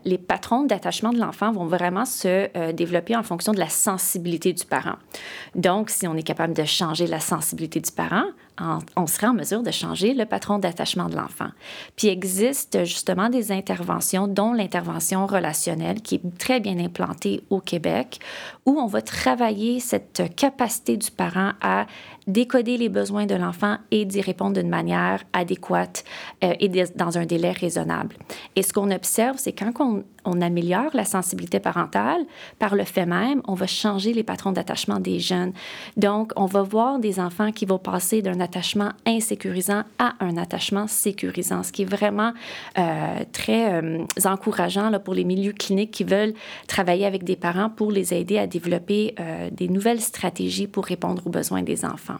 les 0.05 0.19
patrons 0.19 0.65
d'attachement 0.65 1.13
de 1.13 1.19
l'enfant 1.19 1.51
vont 1.53 1.67
vraiment 1.67 2.05
se 2.05 2.49
euh, 2.57 2.73
développer 2.73 3.17
en 3.17 3.23
fonction 3.23 3.53
de 3.53 3.59
la 3.59 3.69
sensibilité 3.69 4.53
du 4.53 4.65
parent. 4.65 4.97
Donc, 5.55 5.91
si 5.91 6.07
on 6.07 6.17
est 6.17 6.23
capable 6.23 6.53
de 6.53 6.65
changer 6.65 7.07
la 7.07 7.21
sensibilité 7.21 7.81
du 7.81 7.91
parent, 7.91 8.25
on 8.97 9.07
serait 9.07 9.29
en 9.29 9.35
mesure 9.35 9.63
de 9.63 9.71
changer 9.71 10.15
le 10.15 10.27
patron 10.27 10.59
d'attachement 10.59 11.09
de 11.09 11.17
l'enfant. 11.17 11.49
Puis 11.97 12.09
il 12.09 12.11
existe 12.11 12.85
justement 12.85 13.31
des 13.31 13.53
interventions, 13.53 14.29
dont 14.29 14.53
l'intervention 14.53 15.27
relationnelle, 15.27 16.03
qui 16.03 16.17
est 16.17 16.39
très 16.39 16.61
bien 16.61 16.79
implantée 16.79 17.43
au 17.51 17.61
Québec, 17.61 18.21
où 18.67 18.79
on 18.79 18.87
va 18.87 19.03
travailler 19.03 19.81
cette 19.81 20.35
capacité 20.37 20.97
du 20.97 21.11
parent 21.11 21.53
à 21.63 21.87
décoder 22.31 22.77
les 22.77 22.89
besoins 22.89 23.27
de 23.27 23.35
l'enfant 23.35 23.77
et 23.91 24.05
d'y 24.05 24.21
répondre 24.21 24.61
d'une 24.61 24.69
manière 24.69 25.23
adéquate 25.33 26.05
euh, 26.45 26.55
et 26.61 26.69
dans 26.95 27.19
un 27.19 27.27
délai 27.27 27.53
raisonnable. 27.53 28.17
Et 28.57 28.63
ce 28.63 28.73
qu'on 28.73 28.91
observe, 28.91 29.37
c'est 29.39 29.53
quand 29.53 29.73
on, 29.81 30.05
on 30.25 30.41
améliore 30.41 30.91
la 30.95 31.05
sensibilité 31.05 31.61
parentale, 31.61 32.25
par 32.59 32.75
le 32.75 32.85
fait 32.85 33.07
même, 33.07 33.43
on 33.47 33.55
va 33.55 33.67
changer 33.67 34.13
les 34.13 34.23
patrons 34.23 34.53
d'attachement 34.53 35.01
des 35.01 35.19
jeunes. 35.19 35.53
Donc, 35.97 36.33
on 36.37 36.47
va 36.47 36.63
voir 36.63 36.99
des 36.99 37.21
enfants 37.21 37.53
qui 37.53 37.67
vont 37.67 37.79
passer 37.79 38.23
d'un 38.23 38.41
attachement 38.41 38.91
insécurisant 39.07 39.85
à 39.99 40.15
un 40.21 40.37
attachement 40.37 40.87
sécurisant, 40.87 41.63
ce 41.63 41.73
qui 41.73 41.83
est 41.83 41.91
vraiment 41.91 42.33
euh, 42.79 43.25
très 43.33 43.75
euh, 43.75 44.05
encourageant 44.25 44.91
là, 44.91 44.99
pour 44.99 45.15
les 45.15 45.25
milieux 45.25 45.53
cliniques 45.53 45.91
qui 45.91 46.05
veulent 46.05 46.35
travailler 46.67 47.07
avec 47.07 47.25
des 47.25 47.37
parents 47.37 47.71
pour 47.71 47.91
les 47.91 48.15
aider 48.15 48.39
à 48.39 48.47
développer 48.47 49.15
euh, 49.19 49.51
des 49.51 49.69
nouvelles 49.69 50.01
stratégies 50.01 50.67
pour 50.67 50.85
répondre 50.85 51.27
aux 51.27 51.31
besoins 51.31 51.63
des 51.63 51.85
enfants. 51.85 52.19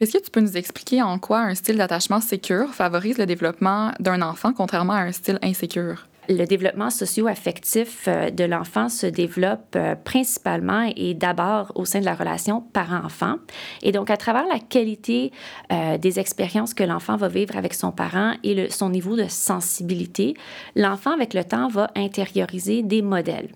Est-ce 0.00 0.16
que 0.16 0.22
tu 0.22 0.30
peux 0.30 0.40
nous 0.40 0.56
expliquer 0.56 1.02
en 1.02 1.18
quoi 1.18 1.40
un 1.40 1.54
style 1.56 1.76
d'attachement 1.76 2.20
sécure 2.20 2.72
favorise 2.72 3.18
le 3.18 3.26
développement 3.26 3.90
d'un 3.98 4.22
enfant 4.22 4.52
contrairement 4.52 4.92
à 4.92 5.00
un 5.00 5.12
style 5.12 5.40
insécure? 5.42 6.06
Le 6.28 6.44
développement 6.44 6.90
socio-affectif 6.90 8.04
euh, 8.06 8.30
de 8.30 8.44
l'enfant 8.44 8.88
se 8.88 9.06
développe 9.06 9.74
euh, 9.76 9.94
principalement 9.94 10.90
et 10.96 11.14
d'abord 11.14 11.72
au 11.74 11.84
sein 11.84 12.00
de 12.00 12.04
la 12.04 12.14
relation 12.14 12.60
parent-enfant. 12.60 13.36
Et 13.82 13.92
donc, 13.92 14.10
à 14.10 14.16
travers 14.16 14.46
la 14.46 14.58
qualité 14.58 15.32
euh, 15.72 15.98
des 15.98 16.18
expériences 16.18 16.74
que 16.74 16.84
l'enfant 16.84 17.16
va 17.16 17.28
vivre 17.28 17.56
avec 17.56 17.74
son 17.74 17.92
parent 17.92 18.34
et 18.44 18.70
son 18.70 18.90
niveau 18.90 19.16
de 19.16 19.26
sensibilité, 19.28 20.34
l'enfant, 20.76 21.12
avec 21.12 21.34
le 21.34 21.44
temps, 21.44 21.68
va 21.68 21.90
intérioriser 21.96 22.82
des 22.82 23.02
modèles 23.02 23.48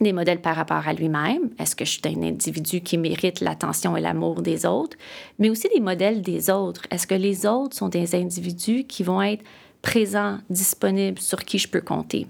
des 0.00 0.12
modèles 0.12 0.40
par 0.40 0.54
rapport 0.54 0.86
à 0.86 0.92
lui-même. 0.92 1.50
Est-ce 1.58 1.74
que 1.74 1.84
je 1.84 1.90
suis 1.90 2.02
un 2.04 2.22
individu 2.22 2.82
qui 2.82 2.96
mérite 2.98 3.40
l'attention 3.40 3.96
et 3.96 4.00
l'amour 4.00 4.42
des 4.42 4.64
autres? 4.64 4.96
Mais 5.40 5.50
aussi 5.50 5.68
des 5.74 5.80
modèles 5.80 6.22
des 6.22 6.50
autres. 6.50 6.82
Est-ce 6.92 7.08
que 7.08 7.16
les 7.16 7.46
autres 7.46 7.76
sont 7.76 7.88
des 7.88 8.14
individus 8.14 8.84
qui 8.84 9.02
vont 9.02 9.20
être 9.20 9.42
présent, 9.82 10.38
disponible, 10.50 11.18
sur 11.18 11.44
qui 11.44 11.58
je 11.58 11.68
peux 11.68 11.80
compter. 11.80 12.26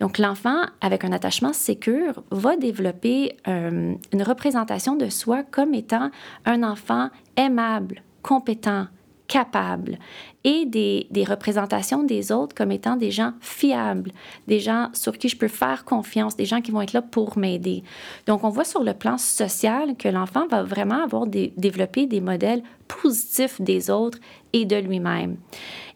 Donc, 0.00 0.18
l'enfant, 0.18 0.62
avec 0.80 1.04
un 1.04 1.12
attachement 1.12 1.52
sécure, 1.52 2.22
va 2.30 2.56
développer 2.56 3.36
euh, 3.46 3.94
une 4.12 4.22
représentation 4.22 4.96
de 4.96 5.08
soi 5.08 5.44
comme 5.44 5.72
étant 5.72 6.10
un 6.44 6.62
enfant 6.62 7.10
aimable, 7.36 8.02
compétent, 8.22 8.86
capable, 9.28 9.98
et 10.44 10.66
des, 10.66 11.24
représentations 11.26 12.02
des 12.02 12.30
autres 12.30 12.54
comme 12.54 12.70
étant 12.70 12.96
des 12.96 13.10
gens 13.10 13.32
fiables, 13.40 14.12
des 14.46 14.60
gens 14.60 14.90
sur 14.92 15.16
qui 15.16 15.28
je 15.28 15.36
peux 15.36 15.48
faire 15.48 15.84
confiance, 15.84 16.36
des 16.36 16.44
gens 16.44 16.60
qui 16.60 16.70
vont 16.70 16.82
être 16.82 16.92
là 16.92 17.00
pour 17.00 17.38
m'aider. 17.38 17.82
Donc, 18.26 18.44
on 18.44 18.50
voit 18.50 18.64
sur 18.64 18.82
le 18.82 18.92
plan 18.92 19.16
social 19.16 19.96
que 19.96 20.08
l'enfant 20.08 20.46
va 20.48 20.62
vraiment 20.62 21.02
avoir 21.02 21.26
développé 21.26 22.06
des 22.06 22.20
modèles 22.20 22.62
positifs 22.86 23.60
des 23.60 23.90
autres 23.90 24.18
et 24.52 24.66
de 24.66 24.76
lui-même. 24.76 25.36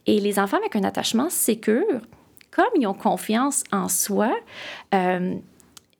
Et 0.08 0.20
les 0.20 0.38
enfants 0.38 0.56
avec 0.56 0.74
un 0.74 0.84
attachement 0.84 1.28
sécure, 1.28 2.00
comme 2.50 2.64
ils 2.76 2.86
ont 2.86 2.94
confiance 2.94 3.62
en 3.72 3.88
soi, 3.88 4.34
euh, 4.94 5.34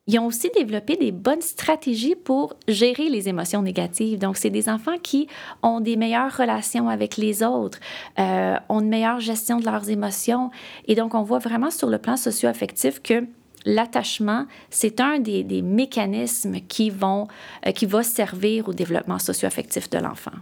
ils 0.06 0.18
ont 0.18 0.24
aussi 0.24 0.48
développé 0.56 0.96
des 0.96 1.12
bonnes 1.12 1.42
stratégies 1.42 2.14
pour 2.14 2.54
gérer 2.66 3.10
les 3.10 3.28
émotions 3.28 3.60
négatives. 3.60 4.18
Donc, 4.18 4.38
c'est 4.38 4.48
des 4.48 4.70
enfants 4.70 4.96
qui 5.02 5.28
ont 5.62 5.80
des 5.80 5.96
meilleures 5.96 6.34
relations 6.34 6.88
avec 6.88 7.18
les 7.18 7.42
autres, 7.42 7.80
euh, 8.18 8.56
ont 8.70 8.80
une 8.80 8.88
meilleure 8.88 9.20
gestion 9.20 9.60
de 9.60 9.66
leurs 9.66 9.90
émotions. 9.90 10.50
Et 10.86 10.94
donc, 10.94 11.14
on 11.14 11.22
voit 11.22 11.38
vraiment 11.38 11.70
sur 11.70 11.90
le 11.90 11.98
plan 11.98 12.16
socio-affectif 12.16 13.02
que 13.02 13.26
l'attachement, 13.66 14.46
c'est 14.70 15.02
un 15.02 15.18
des, 15.18 15.44
mécanismes 15.60 16.60
qui, 16.66 16.88
vont, 16.88 17.28
euh, 17.66 17.72
qui 17.72 17.84
va 17.84 18.02
servir 18.02 18.70
au 18.70 18.72
développement 18.72 19.18
socio-affectif 19.18 19.90
de 19.90 19.98
l'enfant. 19.98 20.32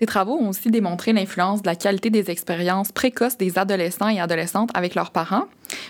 Tes 0.00 0.06
travaux 0.06 0.38
ont 0.38 0.48
aussi 0.48 0.70
démontré 0.70 1.12
l'influence 1.12 1.60
de 1.60 1.66
la 1.66 1.76
qualité 1.76 2.08
des 2.08 2.30
expériences 2.30 2.90
précoces 2.90 3.36
des 3.36 3.58
adolescents 3.58 4.08
et 4.08 4.18
adolescentes 4.18 4.70
avec 4.72 4.94
leurs 4.94 5.10
parents 5.10 5.44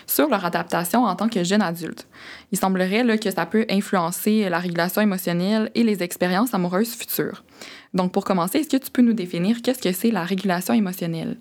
sur 0.05 0.27
leur 0.27 0.43
adaptation 0.43 1.05
en 1.05 1.15
tant 1.15 1.29
que 1.29 1.45
jeunes 1.45 1.61
adultes. 1.61 2.09
Il 2.51 2.57
semblerait 2.57 3.17
que 3.19 3.31
ça 3.31 3.45
peut 3.45 3.65
influencer 3.69 4.49
la 4.49 4.59
régulation 4.59 5.01
émotionnelle 5.01 5.71
et 5.75 5.83
les 5.83 6.03
expériences 6.03 6.53
amoureuses 6.53 6.93
futures. 6.93 7.45
Donc, 7.93 8.11
pour 8.11 8.25
commencer, 8.25 8.57
est-ce 8.59 8.77
que 8.77 8.83
tu 8.83 8.91
peux 8.91 9.01
nous 9.01 9.13
définir 9.13 9.61
qu'est-ce 9.61 9.81
que 9.81 9.93
c'est 9.93 10.11
la 10.11 10.25
régulation 10.25 10.73
émotionnelle? 10.73 11.37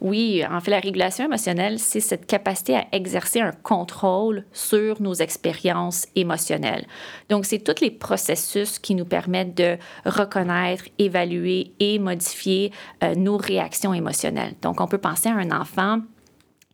Oui, 0.00 0.42
en 0.48 0.60
fait, 0.60 0.70
la 0.70 0.80
régulation 0.80 1.24
émotionnelle, 1.24 1.78
c'est 1.78 2.00
cette 2.00 2.26
capacité 2.26 2.76
à 2.76 2.86
exercer 2.92 3.40
un 3.40 3.52
contrôle 3.52 4.44
sur 4.52 5.00
nos 5.00 5.14
expériences 5.14 6.06
émotionnelles. 6.14 6.86
Donc, 7.28 7.44
c'est 7.44 7.58
tous 7.58 7.80
les 7.80 7.90
processus 7.90 8.78
qui 8.78 8.94
nous 8.94 9.04
permettent 9.04 9.56
de 9.56 9.78
reconnaître, 10.04 10.84
évaluer 10.98 11.72
et 11.80 11.98
modifier 11.98 12.72
euh, 13.02 13.14
nos 13.14 13.36
réactions 13.36 13.94
émotionnelles. 13.94 14.54
Donc, 14.62 14.80
on 14.80 14.86
peut 14.86 14.98
penser 14.98 15.28
à 15.28 15.34
un 15.34 15.50
enfant 15.50 16.00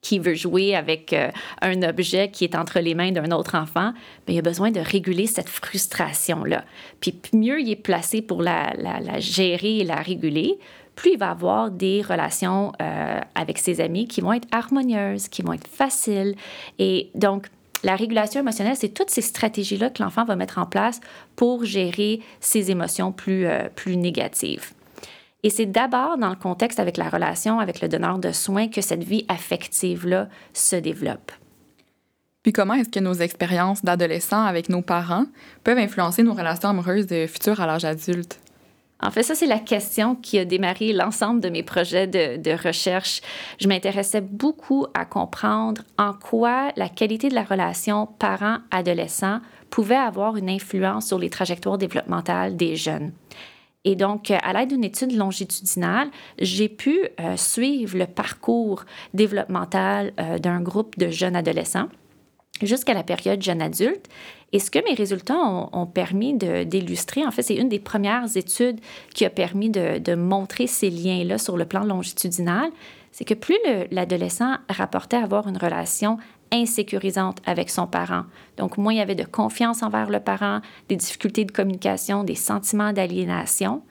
qui 0.02 0.18
veut 0.18 0.34
jouer 0.34 0.74
avec 0.74 1.12
euh, 1.12 1.30
un 1.62 1.80
objet 1.82 2.30
qui 2.30 2.44
est 2.44 2.56
entre 2.56 2.80
les 2.80 2.94
mains 2.94 3.12
d'un 3.12 3.30
autre 3.30 3.54
enfant, 3.54 3.92
bien, 4.26 4.34
il 4.34 4.38
a 4.38 4.42
besoin 4.42 4.70
de 4.70 4.80
réguler 4.80 5.26
cette 5.26 5.48
frustration-là. 5.48 6.64
Puis 7.00 7.14
mieux 7.32 7.60
il 7.60 7.70
est 7.70 7.76
placé 7.76 8.20
pour 8.20 8.42
la, 8.42 8.72
gérer 9.20 9.78
et 9.78 9.84
la 9.84 9.96
réguler, 9.96 10.58
plus 10.94 11.12
il 11.12 11.18
va 11.18 11.30
avoir 11.30 11.70
des 11.70 12.02
relations 12.02 12.72
euh, 12.80 13.20
avec 13.34 13.58
ses 13.58 13.80
amis 13.80 14.06
qui 14.06 14.20
vont 14.20 14.32
être 14.32 14.48
harmonieuses, 14.52 15.28
qui 15.28 15.42
vont 15.42 15.52
être 15.52 15.66
faciles. 15.66 16.34
Et 16.78 17.10
donc, 17.14 17.48
la 17.82 17.96
régulation 17.96 18.40
émotionnelle, 18.40 18.76
c'est 18.76 18.90
toutes 18.94 19.10
ces 19.10 19.22
stratégies-là 19.22 19.90
que 19.90 20.02
l'enfant 20.02 20.24
va 20.24 20.36
mettre 20.36 20.58
en 20.58 20.66
place 20.66 21.00
pour 21.34 21.64
gérer 21.64 22.20
ses 22.40 22.70
émotions 22.70 23.12
plus, 23.12 23.46
euh, 23.46 23.68
plus 23.74 23.96
négatives. 23.96 24.72
Et 25.42 25.50
c'est 25.50 25.66
d'abord 25.66 26.18
dans 26.18 26.30
le 26.30 26.36
contexte 26.36 26.78
avec 26.78 26.96
la 26.96 27.08
relation 27.08 27.58
avec 27.58 27.80
le 27.80 27.88
donneur 27.88 28.18
de 28.18 28.30
soins 28.30 28.68
que 28.68 28.80
cette 28.80 29.02
vie 29.02 29.24
affective-là 29.28 30.28
se 30.52 30.76
développe. 30.76 31.32
Puis 32.44 32.52
comment 32.52 32.74
est-ce 32.74 32.88
que 32.88 33.00
nos 33.00 33.14
expériences 33.14 33.84
d'adolescents 33.84 34.44
avec 34.44 34.68
nos 34.68 34.82
parents 34.82 35.26
peuvent 35.64 35.78
influencer 35.78 36.22
nos 36.22 36.34
relations 36.34 36.68
amoureuses 36.68 37.06
de 37.06 37.26
futures 37.26 37.60
à 37.60 37.66
l'âge 37.66 37.84
adulte? 37.84 38.38
En 39.02 39.10
fait, 39.10 39.24
ça, 39.24 39.34
c'est 39.34 39.46
la 39.46 39.58
question 39.58 40.14
qui 40.14 40.38
a 40.38 40.44
démarré 40.44 40.92
l'ensemble 40.92 41.40
de 41.40 41.48
mes 41.48 41.64
projets 41.64 42.06
de, 42.06 42.66
recherche. 42.66 43.20
Je 43.60 43.66
m'intéressais 43.66 44.20
beaucoup 44.20 44.86
à 44.94 45.04
comprendre 45.04 45.82
en 45.98 46.12
quoi 46.12 46.70
la 46.76 46.88
qualité 46.88 47.28
de 47.28 47.34
la 47.34 47.42
relation 47.42 48.06
parent-adolescent 48.06 49.40
pouvait 49.70 49.96
avoir 49.96 50.36
une 50.36 50.48
influence 50.48 51.08
sur 51.08 51.18
les 51.18 51.30
trajectoires 51.30 51.78
développementales 51.78 52.56
des 52.56 52.76
jeunes. 52.76 53.12
Et 53.84 53.96
donc, 53.96 54.30
à 54.30 54.52
l'aide 54.52 54.68
d'une 54.68 54.84
étude 54.84 55.16
longitudinale, 55.16 56.08
j'ai 56.38 56.68
pu 56.68 57.00
euh, 57.18 57.36
suivre 57.36 57.98
le 57.98 58.06
parcours 58.06 58.84
développemental 59.12 60.12
euh, 60.20 60.38
d'un 60.38 60.60
groupe 60.60 60.96
de 60.98 61.08
jeunes 61.08 61.34
adolescents 61.34 61.88
jusqu'à 62.66 62.94
la 62.94 63.02
période 63.02 63.42
jeune 63.42 63.62
adulte. 63.62 64.06
Et 64.52 64.58
ce 64.58 64.70
que 64.70 64.78
mes 64.84 64.94
résultats 64.94 65.38
ont, 65.38 65.86
permis 65.86 66.34
d'illustrer, 66.34 67.24
en 67.24 67.30
fait, 67.30 67.42
c'est 67.42 67.54
une 67.54 67.70
des 67.70 67.78
premières 67.78 68.36
études 68.36 68.80
qui 69.14 69.24
a 69.24 69.30
permis 69.30 69.70
de, 69.70 69.98
de 69.98 70.14
montrer 70.14 70.66
ces 70.66 70.90
liens-là 70.90 71.38
sur 71.38 71.56
le 71.56 71.64
plan 71.64 71.84
longitudinal, 71.84 72.70
c'est 73.12 73.24
que 73.24 73.34
plus 73.34 73.56
l'adolescent 73.90 74.56
rapportait 74.68 75.16
avoir 75.16 75.48
une 75.48 75.56
relation 75.56 76.18
insécurisante 76.52 77.38
avec 77.46 77.70
son 77.70 77.86
parent. 77.86 78.24
Donc, 78.58 78.76
moins 78.76 78.92
il 78.92 78.98
y 78.98 79.00
avait 79.00 79.14
de 79.14 79.24
confiance 79.24 79.82
envers 79.82 80.10
le 80.10 80.20
parent, 80.20 80.60
des 80.88 80.96
difficultés 80.96 81.44
de 81.44 81.52
communication, 81.52 82.24
des 82.24 82.34
sentiments 82.34 82.92
d'aliénation. 82.92 83.82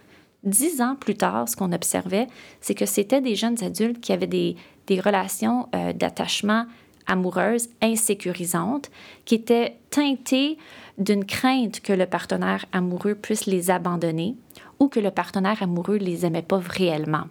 Dix 0.43 0.81
ans 0.81 0.95
plus 0.95 1.15
tard, 1.15 1.49
ce 1.49 1.55
qu'on 1.55 1.71
observait, 1.71 2.27
c'est 2.61 2.75
que 2.75 2.85
c'était 2.85 3.21
des 3.21 3.35
jeunes 3.35 3.63
adultes 3.63 3.99
qui 3.99 4.13
avaient 4.13 4.27
des, 4.27 4.55
des 4.87 4.99
relations 4.99 5.67
euh, 5.75 5.93
d'attachement 5.93 6.65
amoureuses 7.07 7.69
insécurisantes, 7.81 8.89
qui 9.25 9.35
étaient 9.35 9.77
teintées 9.89 10.57
d'une 10.97 11.25
crainte 11.25 11.79
que 11.81 11.93
le 11.93 12.05
partenaire 12.05 12.65
amoureux 12.71 13.15
puisse 13.15 13.45
les 13.45 13.71
abandonner 13.71 14.35
ou 14.79 14.87
que 14.87 14.99
le 14.99 15.11
partenaire 15.11 15.61
amoureux 15.63 15.97
les 15.97 16.25
aimait 16.25 16.41
pas 16.41 16.59
réellement. 16.59 17.25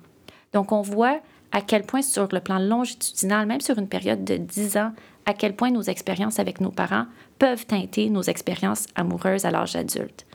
Donc, 0.52 0.72
on 0.72 0.82
voit 0.82 1.20
à 1.52 1.60
quel 1.60 1.82
point 1.82 2.02
sur 2.02 2.28
le 2.32 2.40
plan 2.40 2.58
longitudinal, 2.58 3.46
même 3.46 3.60
sur 3.60 3.78
une 3.78 3.88
période 3.88 4.24
de 4.24 4.36
10 4.36 4.76
ans, 4.76 4.92
à 5.26 5.34
quel 5.34 5.54
point 5.54 5.70
nos 5.70 5.82
expériences 5.82 6.38
avec 6.38 6.60
nos 6.60 6.70
parents 6.70 7.06
peuvent 7.38 7.66
teinter 7.66 8.10
nos 8.10 8.22
expériences 8.22 8.86
amoureuses 8.94 9.44
à 9.44 9.50
l'âge 9.50 9.76
adulte. 9.76 10.26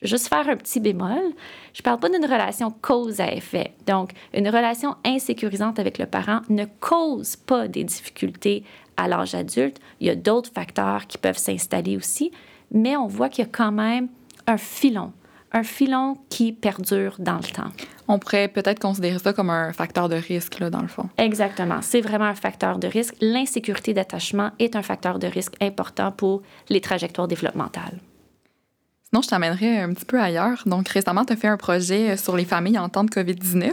Je 0.00 0.04
vais 0.04 0.10
juste 0.10 0.28
faire 0.28 0.48
un 0.48 0.56
petit 0.56 0.78
bémol. 0.78 1.32
Je 1.74 1.80
ne 1.80 1.82
parle 1.82 1.98
pas 1.98 2.08
d'une 2.08 2.24
relation 2.24 2.70
cause 2.70 3.20
à 3.20 3.32
effet. 3.32 3.72
Donc, 3.84 4.12
une 4.32 4.48
relation 4.48 4.94
insécurisante 5.04 5.80
avec 5.80 5.98
le 5.98 6.06
parent 6.06 6.42
ne 6.48 6.66
cause 6.78 7.34
pas 7.34 7.66
des 7.66 7.82
difficultés 7.82 8.62
à 8.96 9.08
l'âge 9.08 9.34
adulte. 9.34 9.78
Il 10.00 10.06
y 10.06 10.10
a 10.10 10.14
d'autres 10.14 10.52
facteurs 10.52 11.08
qui 11.08 11.18
peuvent 11.18 11.38
s'installer 11.38 11.96
aussi, 11.96 12.30
mais 12.70 12.96
on 12.96 13.08
voit 13.08 13.28
qu'il 13.28 13.44
y 13.44 13.48
a 13.48 13.50
quand 13.50 13.72
même 13.72 14.06
un 14.46 14.56
filon, 14.56 15.12
un 15.50 15.64
filon 15.64 16.16
qui 16.28 16.52
perdure 16.52 17.16
dans 17.18 17.38
le 17.38 17.52
temps. 17.52 17.70
On 18.06 18.20
pourrait 18.20 18.46
peut-être 18.46 18.78
considérer 18.78 19.18
ça 19.18 19.32
comme 19.32 19.50
un 19.50 19.72
facteur 19.72 20.08
de 20.08 20.14
risque, 20.14 20.60
là, 20.60 20.70
dans 20.70 20.80
le 20.80 20.88
fond. 20.88 21.08
Exactement. 21.18 21.80
C'est 21.82 22.02
vraiment 22.02 22.26
un 22.26 22.36
facteur 22.36 22.78
de 22.78 22.86
risque. 22.86 23.16
L'insécurité 23.20 23.94
d'attachement 23.94 24.52
est 24.60 24.76
un 24.76 24.82
facteur 24.82 25.18
de 25.18 25.26
risque 25.26 25.54
important 25.60 26.12
pour 26.12 26.42
les 26.68 26.80
trajectoires 26.80 27.26
développementales. 27.26 27.98
Sinon, 29.10 29.22
je 29.22 29.28
t'amènerais 29.28 29.78
un 29.80 29.94
petit 29.94 30.04
peu 30.04 30.20
ailleurs. 30.20 30.64
Donc, 30.66 30.86
récemment, 30.90 31.24
tu 31.24 31.32
as 31.32 31.36
fait 31.36 31.48
un 31.48 31.56
projet 31.56 32.18
sur 32.18 32.36
les 32.36 32.44
familles 32.44 32.78
en 32.78 32.90
temps 32.90 33.04
de 33.04 33.10
COVID-19. 33.10 33.72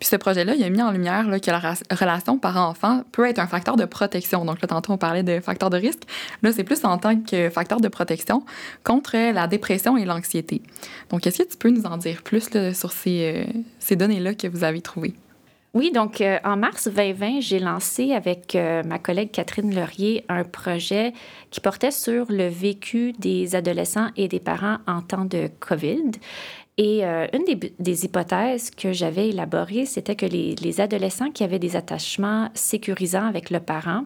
Puis 0.00 0.08
ce 0.08 0.16
projet-là, 0.16 0.56
il 0.56 0.64
a 0.64 0.70
mis 0.70 0.82
en 0.82 0.90
lumière 0.90 1.24
que 1.40 1.50
la 1.52 1.74
relation 1.92 2.36
parent-enfant 2.38 3.04
peut 3.12 3.28
être 3.28 3.38
un 3.38 3.46
facteur 3.46 3.76
de 3.76 3.84
protection. 3.84 4.44
Donc 4.44 4.60
là, 4.60 4.66
tantôt, 4.66 4.92
on 4.92 4.98
parlait 4.98 5.22
de 5.22 5.38
facteur 5.38 5.70
de 5.70 5.76
risque. 5.76 6.02
Là, 6.42 6.50
c'est 6.50 6.64
plus 6.64 6.84
en 6.84 6.98
tant 6.98 7.16
que 7.16 7.48
facteur 7.48 7.80
de 7.80 7.86
protection 7.86 8.44
contre 8.82 9.16
la 9.16 9.46
dépression 9.46 9.96
et 9.96 10.04
l'anxiété. 10.04 10.62
Donc, 11.10 11.24
est-ce 11.28 11.44
que 11.44 11.48
tu 11.48 11.56
peux 11.56 11.70
nous 11.70 11.86
en 11.86 11.96
dire 11.96 12.24
plus 12.24 12.48
sur 12.74 12.90
ces, 12.90 13.46
euh, 13.46 13.60
ces 13.78 13.94
données-là 13.94 14.34
que 14.34 14.48
vous 14.48 14.64
avez 14.64 14.80
trouvées? 14.80 15.14
Oui, 15.76 15.92
donc 15.92 16.22
euh, 16.22 16.38
en 16.42 16.56
mars 16.56 16.88
2020, 16.88 17.40
j'ai 17.40 17.58
lancé 17.58 18.14
avec 18.14 18.54
euh, 18.54 18.82
ma 18.82 18.98
collègue 18.98 19.30
Catherine 19.30 19.74
Laurier 19.74 20.24
un 20.30 20.42
projet 20.42 21.12
qui 21.50 21.60
portait 21.60 21.90
sur 21.90 22.24
le 22.30 22.48
vécu 22.48 23.12
des 23.12 23.54
adolescents 23.54 24.08
et 24.16 24.26
des 24.26 24.40
parents 24.40 24.78
en 24.86 25.02
temps 25.02 25.26
de 25.26 25.50
COVID. 25.60 26.12
Et 26.78 27.04
euh, 27.04 27.26
une 27.34 27.44
des, 27.78 28.04
hypothèses 28.06 28.70
que 28.70 28.94
j'avais 28.94 29.28
élaborées, 29.28 29.84
c'était 29.84 30.16
que 30.16 30.24
les, 30.24 30.54
les, 30.54 30.80
adolescents 30.80 31.30
qui 31.30 31.44
avaient 31.44 31.58
des 31.58 31.76
attachements 31.76 32.48
sécurisants 32.54 33.26
avec 33.26 33.50
le 33.50 33.60
parent 33.60 34.04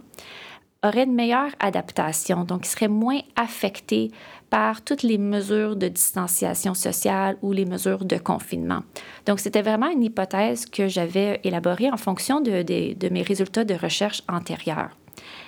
auraient 0.82 1.04
une 1.04 1.14
meilleure 1.14 1.52
adaptation, 1.60 2.42
donc 2.42 2.66
ils 2.66 2.70
seraient 2.70 2.88
moins 2.88 3.20
affectés 3.36 4.10
par 4.50 4.83
toutes 4.83 5.04
les 5.04 5.16
mesures 5.16 5.76
de 5.76 5.88
distanciation 5.88 6.75
sociale 6.75 7.37
ou 7.40 7.52
les 7.52 7.64
mesures 7.64 8.04
de 8.04 8.19
confinement. 8.19 8.80
Donc, 9.26 9.40
c'était 9.40 9.62
vraiment 9.62 9.88
une 9.88 10.02
hypothèse 10.02 10.66
que 10.66 10.88
j'avais 10.88 11.40
élaborée 11.45 11.90
en 11.90 11.97
fonction 11.97 12.40
de, 12.40 13.09
mes 13.11 13.23
résultats 13.23 13.64
de 13.64 13.75
recherche 13.75 14.23
antérieurs. 14.28 14.90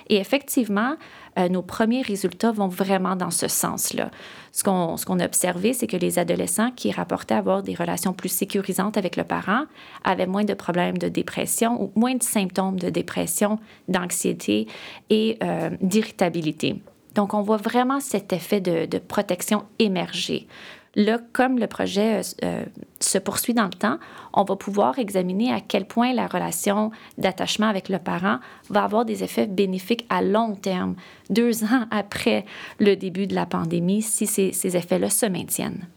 Et 0.07 0.17
effectivement, 0.17 0.95
euh, 1.39 1.49
nos 1.49 1.63
premiers 1.63 2.03
résultats 2.03 2.51
vont 2.51 2.67
vraiment 2.67 3.15
dans 3.15 3.31
ce 3.31 3.47
sens-là. 3.47 4.11
Ce 4.51 4.63
qu'on, 4.63 4.97
ce 4.97 5.05
qu'on 5.05 5.19
a 5.19 5.25
observé, 5.25 5.73
c'est 5.73 5.87
que 5.87 5.97
les 5.97 6.19
adolescents 6.19 6.71
qui 6.71 6.91
rapportaient 6.91 7.33
avoir 7.33 7.63
des 7.63 7.73
relations 7.73 8.13
plus 8.13 8.29
sécurisantes 8.29 8.97
avec 8.97 9.15
le 9.15 9.23
parent 9.23 9.63
avaient 10.03 10.27
moins 10.27 10.43
de 10.43 10.53
problèmes 10.53 10.97
de 10.97 11.09
dépression 11.09 11.81
ou 11.81 11.91
moins 11.95 12.15
de 12.15 12.23
symptômes 12.23 12.79
de 12.79 12.89
dépression, 12.89 13.59
d'anxiété 13.87 14.67
et 15.09 15.37
euh, 15.41 15.71
d'irritabilité. 15.81 16.81
Donc, 17.15 17.33
on 17.33 17.41
voit 17.41 17.57
vraiment 17.57 17.99
cet 17.99 18.33
effet 18.33 18.61
de, 18.61 18.97
protection 18.97 19.63
émerger. 19.79 20.47
Là, 20.95 21.17
comme 21.33 21.57
le 21.57 21.65
projet 21.65 22.19
euh, 22.19 22.21
euh, 22.43 22.65
se 22.99 23.17
poursuit 23.17 23.55
dans 23.55 23.63
le 23.63 23.71
temps, 23.71 23.97
on 24.31 24.43
va 24.43 24.55
pouvoir 24.55 24.99
examiner 24.99 25.51
à 25.51 25.59
quel 25.59 25.85
point 25.85 26.13
la 26.13 26.27
relation 26.27 26.91
d'attachement 27.17 27.67
avec 27.67 27.89
le 27.89 27.97
parent 27.97 28.37
va 28.69 28.83
avoir 28.83 29.03
des 29.03 29.23
effets 29.23 29.47
bénéfiques 29.47 30.05
à 30.09 30.21
long 30.21 30.55
terme, 30.55 30.95
deux 31.31 31.63
ans 31.63 31.87
après 31.89 32.45
le 32.79 32.95
début 32.95 33.25
de 33.25 33.33
la 33.33 33.47
pandémie, 33.47 34.03
si 34.03 34.27
ces, 34.27 34.77
effets-là 34.77 35.09
se 35.09 35.25
maintiennent. 35.25 35.87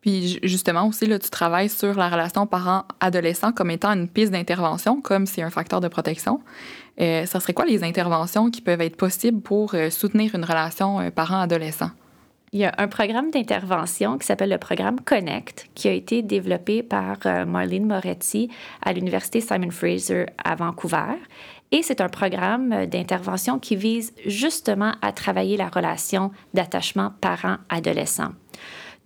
Puis 0.00 0.38
justement 0.42 0.86
aussi, 0.86 1.04
là, 1.04 1.18
tu 1.18 1.28
travailles 1.28 1.68
sur 1.68 1.94
la 1.94 2.08
relation 2.08 2.46
parent-adolescent 2.46 3.52
comme 3.52 3.70
étant 3.70 3.92
une 3.92 4.08
piste 4.08 4.32
d'intervention, 4.32 5.02
comme 5.02 5.26
c'est 5.26 5.42
un 5.42 5.50
facteur 5.50 5.82
de 5.82 5.88
protection. 5.88 6.40
Euh, 7.00 7.26
ça 7.26 7.40
serait 7.40 7.52
quoi 7.52 7.66
les 7.66 7.84
interventions 7.84 8.50
qui 8.50 8.60
peuvent 8.60 8.80
être 8.80 8.96
possibles 8.96 9.40
pour 9.40 9.74
euh, 9.74 9.90
soutenir 9.90 10.34
une 10.34 10.44
relation 10.44 11.00
euh, 11.00 11.10
parent-adolescent? 11.10 11.90
Il 12.52 12.60
y 12.60 12.64
a 12.64 12.72
un 12.78 12.88
programme 12.88 13.30
d'intervention 13.30 14.16
qui 14.16 14.26
s'appelle 14.26 14.50
le 14.50 14.58
programme 14.58 15.00
Connect, 15.00 15.68
qui 15.74 15.88
a 15.88 15.92
été 15.92 16.22
développé 16.22 16.82
par 16.82 17.18
Marlene 17.44 17.86
Moretti 17.86 18.48
à 18.82 18.92
l'Université 18.92 19.40
Simon 19.40 19.70
Fraser 19.70 20.26
à 20.42 20.54
Vancouver. 20.54 21.16
Et 21.72 21.82
c'est 21.82 22.00
un 22.00 22.08
programme 22.08 22.86
d'intervention 22.86 23.58
qui 23.58 23.74
vise 23.74 24.14
justement 24.24 24.92
à 25.02 25.12
travailler 25.12 25.56
la 25.56 25.68
relation 25.68 26.30
d'attachement 26.54 27.12
parent-adolescent. 27.20 28.30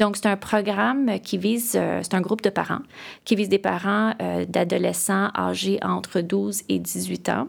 Donc, 0.01 0.17
c'est 0.17 0.27
un 0.27 0.39
programme 0.39 1.21
qui 1.21 1.37
vise, 1.37 1.75
euh, 1.77 2.01
c'est 2.03 2.15
un 2.15 2.23
groupe 2.23 2.41
de 2.41 2.49
parents 2.49 2.81
qui 3.27 3.37
vise 3.37 3.51
des 3.51 3.59
parents 3.59 4.15
euh, 4.23 4.47
d'adolescents 4.49 5.29
âgés 5.37 5.79
entre 5.83 6.23
12 6.23 6.63
et 6.71 6.79
18 6.79 7.29
ans. 7.29 7.49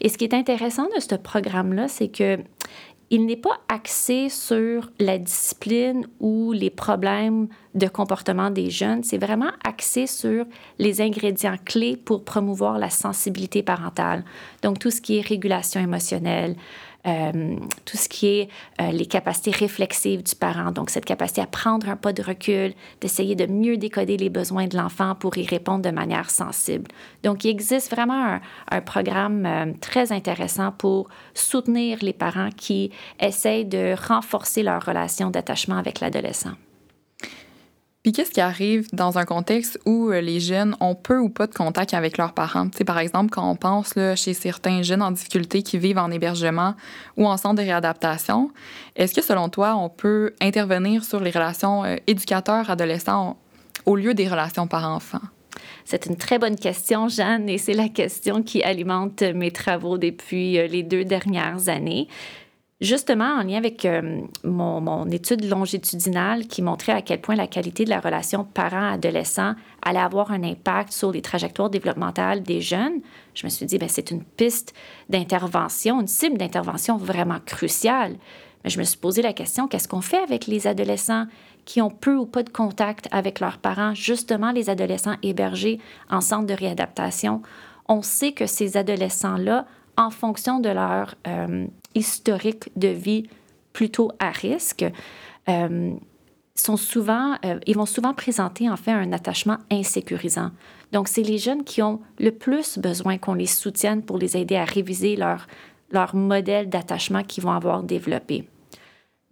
Et 0.00 0.08
ce 0.08 0.16
qui 0.16 0.24
est 0.24 0.32
intéressant 0.32 0.86
de 0.96 1.00
ce 1.00 1.14
programme-là, 1.14 1.88
c'est 1.88 2.08
que 2.08 2.38
il 3.12 3.26
n'est 3.26 3.36
pas 3.36 3.58
axé 3.68 4.28
sur 4.28 4.88
la 5.00 5.18
discipline 5.18 6.06
ou 6.20 6.52
les 6.52 6.70
problèmes 6.70 7.48
de 7.74 7.88
comportement 7.88 8.50
des 8.50 8.70
jeunes, 8.70 9.02
c'est 9.02 9.18
vraiment 9.18 9.50
axé 9.64 10.06
sur 10.06 10.44
les 10.78 11.00
ingrédients 11.00 11.56
clés 11.64 11.96
pour 11.96 12.24
promouvoir 12.24 12.78
la 12.78 12.88
sensibilité 12.88 13.64
parentale. 13.64 14.24
Donc 14.62 14.78
tout 14.78 14.92
ce 14.92 15.00
qui 15.00 15.18
est 15.18 15.26
régulation 15.26 15.80
émotionnelle, 15.80 16.54
euh, 17.06 17.56
tout 17.86 17.96
ce 17.96 18.08
qui 18.08 18.26
est 18.26 18.48
euh, 18.80 18.90
les 18.90 19.06
capacités 19.06 19.50
réflexives 19.50 20.22
du 20.22 20.34
parent, 20.34 20.70
donc 20.70 20.90
cette 20.90 21.06
capacité 21.06 21.40
à 21.40 21.46
prendre 21.46 21.88
un 21.88 21.96
pas 21.96 22.12
de 22.12 22.22
recul, 22.22 22.74
d'essayer 23.00 23.34
de 23.34 23.46
mieux 23.46 23.78
décoder 23.78 24.18
les 24.18 24.28
besoins 24.28 24.66
de 24.66 24.76
l'enfant 24.76 25.14
pour 25.14 25.38
y 25.38 25.46
répondre 25.46 25.82
de 25.82 25.90
manière 25.90 26.30
sensible. 26.30 26.90
Donc, 27.22 27.44
il 27.44 27.50
existe 27.50 27.90
vraiment 27.90 28.38
un, 28.70 28.80
programme 28.82 29.46
euh, 29.46 29.72
très 29.80 30.12
intéressant 30.12 30.72
pour 30.72 31.08
soutenir 31.34 31.98
les 32.02 32.12
parents 32.12 32.50
qui 32.54 32.90
essayent 33.18 33.64
de 33.64 33.94
renforcer 34.08 34.62
leur 34.62 34.84
relation 34.84 35.30
d'attachement 35.30 35.76
avec 35.76 36.00
l'adolescent. 36.00 36.52
Puis 38.02 38.12
qu'est-ce 38.12 38.30
qui 38.30 38.40
arrive 38.40 38.88
dans 38.94 39.18
un 39.18 39.26
contexte 39.26 39.78
où 39.84 40.08
euh, 40.08 40.22
les 40.22 40.40
jeunes 40.40 40.74
ont 40.80 40.94
peu 40.94 41.18
ou 41.18 41.28
pas 41.28 41.46
de 41.46 41.52
contact 41.52 41.92
avec 41.92 42.16
leurs 42.16 42.32
parents? 42.32 42.70
sais, 42.74 42.84
par 42.84 42.98
exemple, 42.98 43.28
quand 43.28 43.48
on 43.48 43.56
pense 43.56 43.94
là, 43.94 44.16
chez 44.16 44.32
certains 44.32 44.80
jeunes 44.80 45.02
en 45.02 45.10
difficulté 45.10 45.62
qui 45.62 45.76
vivent 45.76 45.98
en 45.98 46.10
hébergement 46.10 46.74
ou 47.18 47.26
en 47.26 47.36
centre 47.36 47.56
de 47.56 47.62
réadaptation, 47.62 48.52
est-ce 48.96 49.14
que 49.14 49.20
selon 49.20 49.50
toi, 49.50 49.76
on 49.76 49.90
peut 49.90 50.32
intervenir 50.40 51.04
sur 51.04 51.20
les 51.20 51.30
relations 51.30 51.84
euh, 51.84 51.96
éducateurs-adolescents 52.06 53.36
au 53.84 53.96
lieu 53.96 54.14
des 54.14 54.28
relations 54.28 54.66
parents-enfants? 54.66 55.20
C'est 55.84 56.06
une 56.06 56.16
très 56.16 56.38
bonne 56.38 56.56
question, 56.56 57.08
Jeanne, 57.08 57.50
et 57.50 57.58
c'est 57.58 57.74
la 57.74 57.88
question 57.88 58.42
qui 58.42 58.62
alimente 58.62 59.22
mes 59.22 59.50
travaux 59.50 59.98
depuis 59.98 60.58
euh, 60.58 60.66
les 60.66 60.82
deux 60.82 61.04
dernières 61.04 61.68
années. 61.68 62.08
Justement, 62.80 63.34
en 63.38 63.42
lien 63.42 63.58
avec 63.58 63.84
euh, 63.84 64.22
mon, 64.42 65.06
étude 65.10 65.44
longitudinale 65.44 66.46
qui 66.46 66.62
montrait 66.62 66.92
à 66.92 67.02
quel 67.02 67.20
point 67.20 67.36
la 67.36 67.46
qualité 67.46 67.84
de 67.84 67.90
la 67.90 68.00
relation 68.00 68.42
parent-adolescent 68.42 69.54
allait 69.82 69.98
avoir 69.98 70.32
un 70.32 70.42
impact 70.42 70.90
sur 70.90 71.12
les 71.12 71.20
trajectoires 71.20 71.68
développementales 71.68 72.42
des 72.42 72.62
jeunes, 72.62 73.00
je 73.34 73.46
me 73.46 73.50
suis 73.50 73.66
dit, 73.66 73.76
ben, 73.76 73.88
c'est 73.88 74.10
une 74.10 74.24
piste 74.24 74.74
d'intervention, 75.10 76.00
une 76.00 76.06
cible 76.06 76.38
d'intervention 76.38 76.96
vraiment 76.96 77.38
cruciale. 77.44 78.16
Mais 78.64 78.70
je 78.70 78.78
me 78.78 78.84
suis 78.84 78.98
posé 78.98 79.20
la 79.20 79.34
question, 79.34 79.68
qu'est-ce 79.68 79.88
qu'on 79.88 80.00
fait 80.00 80.22
avec 80.22 80.46
les 80.46 80.66
adolescents 80.66 81.26
qui 81.66 81.82
ont 81.82 81.90
peu 81.90 82.16
ou 82.16 82.24
pas 82.24 82.42
de 82.42 82.50
contact 82.50 83.08
avec 83.10 83.40
leurs 83.40 83.58
parents, 83.58 83.94
justement 83.94 84.52
les 84.52 84.70
adolescents 84.70 85.16
hébergés 85.22 85.80
en 86.08 86.22
centre 86.22 86.46
de 86.46 86.54
réadaptation? 86.54 87.42
On 87.88 88.00
sait 88.00 88.32
que 88.32 88.46
ces 88.46 88.78
adolescents-là, 88.78 89.66
en 90.00 90.10
fonction 90.10 90.60
de 90.60 90.70
leur 90.70 91.14
euh, 91.28 91.66
historique 91.94 92.70
de 92.74 92.88
vie 92.88 93.28
plutôt 93.74 94.10
à 94.18 94.30
risque, 94.30 94.84
euh, 95.48 95.92
sont 96.54 96.78
souvent, 96.78 97.34
euh, 97.44 97.58
ils 97.66 97.76
vont 97.76 97.86
souvent 97.86 98.14
présenter 98.14 98.68
en 98.68 98.76
fait 98.76 98.92
un 98.92 99.12
attachement 99.12 99.58
insécurisant. 99.70 100.50
Donc, 100.92 101.06
c'est 101.06 101.22
les 101.22 101.36
jeunes 101.36 101.64
qui 101.64 101.82
ont 101.82 102.00
le 102.18 102.30
plus 102.30 102.78
besoin 102.78 103.18
qu'on 103.18 103.34
les 103.34 103.46
soutienne 103.46 104.02
pour 104.02 104.16
les 104.16 104.36
aider 104.38 104.56
à 104.56 104.64
réviser 104.64 105.16
leur, 105.16 105.46
leur 105.90 106.14
modèle 106.14 106.70
d'attachement 106.70 107.22
qu'ils 107.22 107.44
vont 107.44 107.52
avoir 107.52 107.82
développé. 107.82 108.48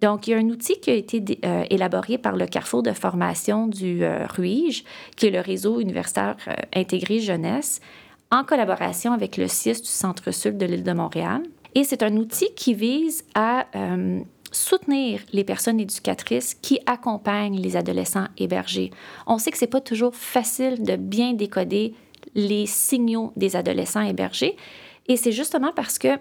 Donc, 0.01 0.27
il 0.27 0.31
y 0.31 0.35
a 0.35 0.37
un 0.37 0.49
outil 0.51 0.79
qui 0.81 0.91
a 0.91 0.95
été 0.95 1.41
euh, 1.45 1.65
élaboré 1.71 2.19
par 2.19 2.37
le 2.37 2.47
Carrefour 2.47 2.83
de 2.83 2.93
formation 2.93 3.67
du 3.67 4.05
RUIGE, 4.37 4.85
qui 5.17 5.27
est 5.27 5.31
le 5.31 5.41
réseau 5.41 5.81
universitaire 5.81 6.37
intégré 6.75 7.21
jeunesse, 7.21 7.81
en 8.31 8.45
collaboration 8.45 9.13
avec 9.13 9.37
le 9.37 9.49
CIS 9.49 9.81
du 9.81 9.89
Centre-Sud 9.89 10.59
de 10.59 10.67
l'île 10.67 10.83
de 10.83 10.93
Montréal. 10.93 11.43
Et 11.75 11.85
c'est 11.85 12.03
un 12.03 12.17
outil 12.17 12.53
qui 12.55 12.75
vise 12.75 13.25
à 13.35 13.67
euh, 13.75 14.21
soutenir 14.53 15.21
les 15.33 15.45
personnes 15.45 15.81
éducatrices 15.81 16.55
qui 16.55 16.81
accompagnent 16.87 17.61
les 17.61 17.77
adolescents 17.77 18.27
hébergés. 18.37 18.91
On 19.27 19.39
sait 19.39 19.51
que 19.51 19.59
ce 19.59 19.65
n'est 19.65 19.71
pas 19.71 19.81
toujours 19.81 20.15
facile 20.15 20.83
de 20.83 20.97
bien 20.97 21.35
décoder 21.35 21.95
les 22.35 22.67
signaux 22.67 23.33
des 23.37 23.57
adolescents 23.57 24.03
hébergés. 24.03 24.57
Et 25.07 25.17
c'est 25.17 25.33
justement 25.33 25.73
parce 25.75 25.99
que 25.99 26.19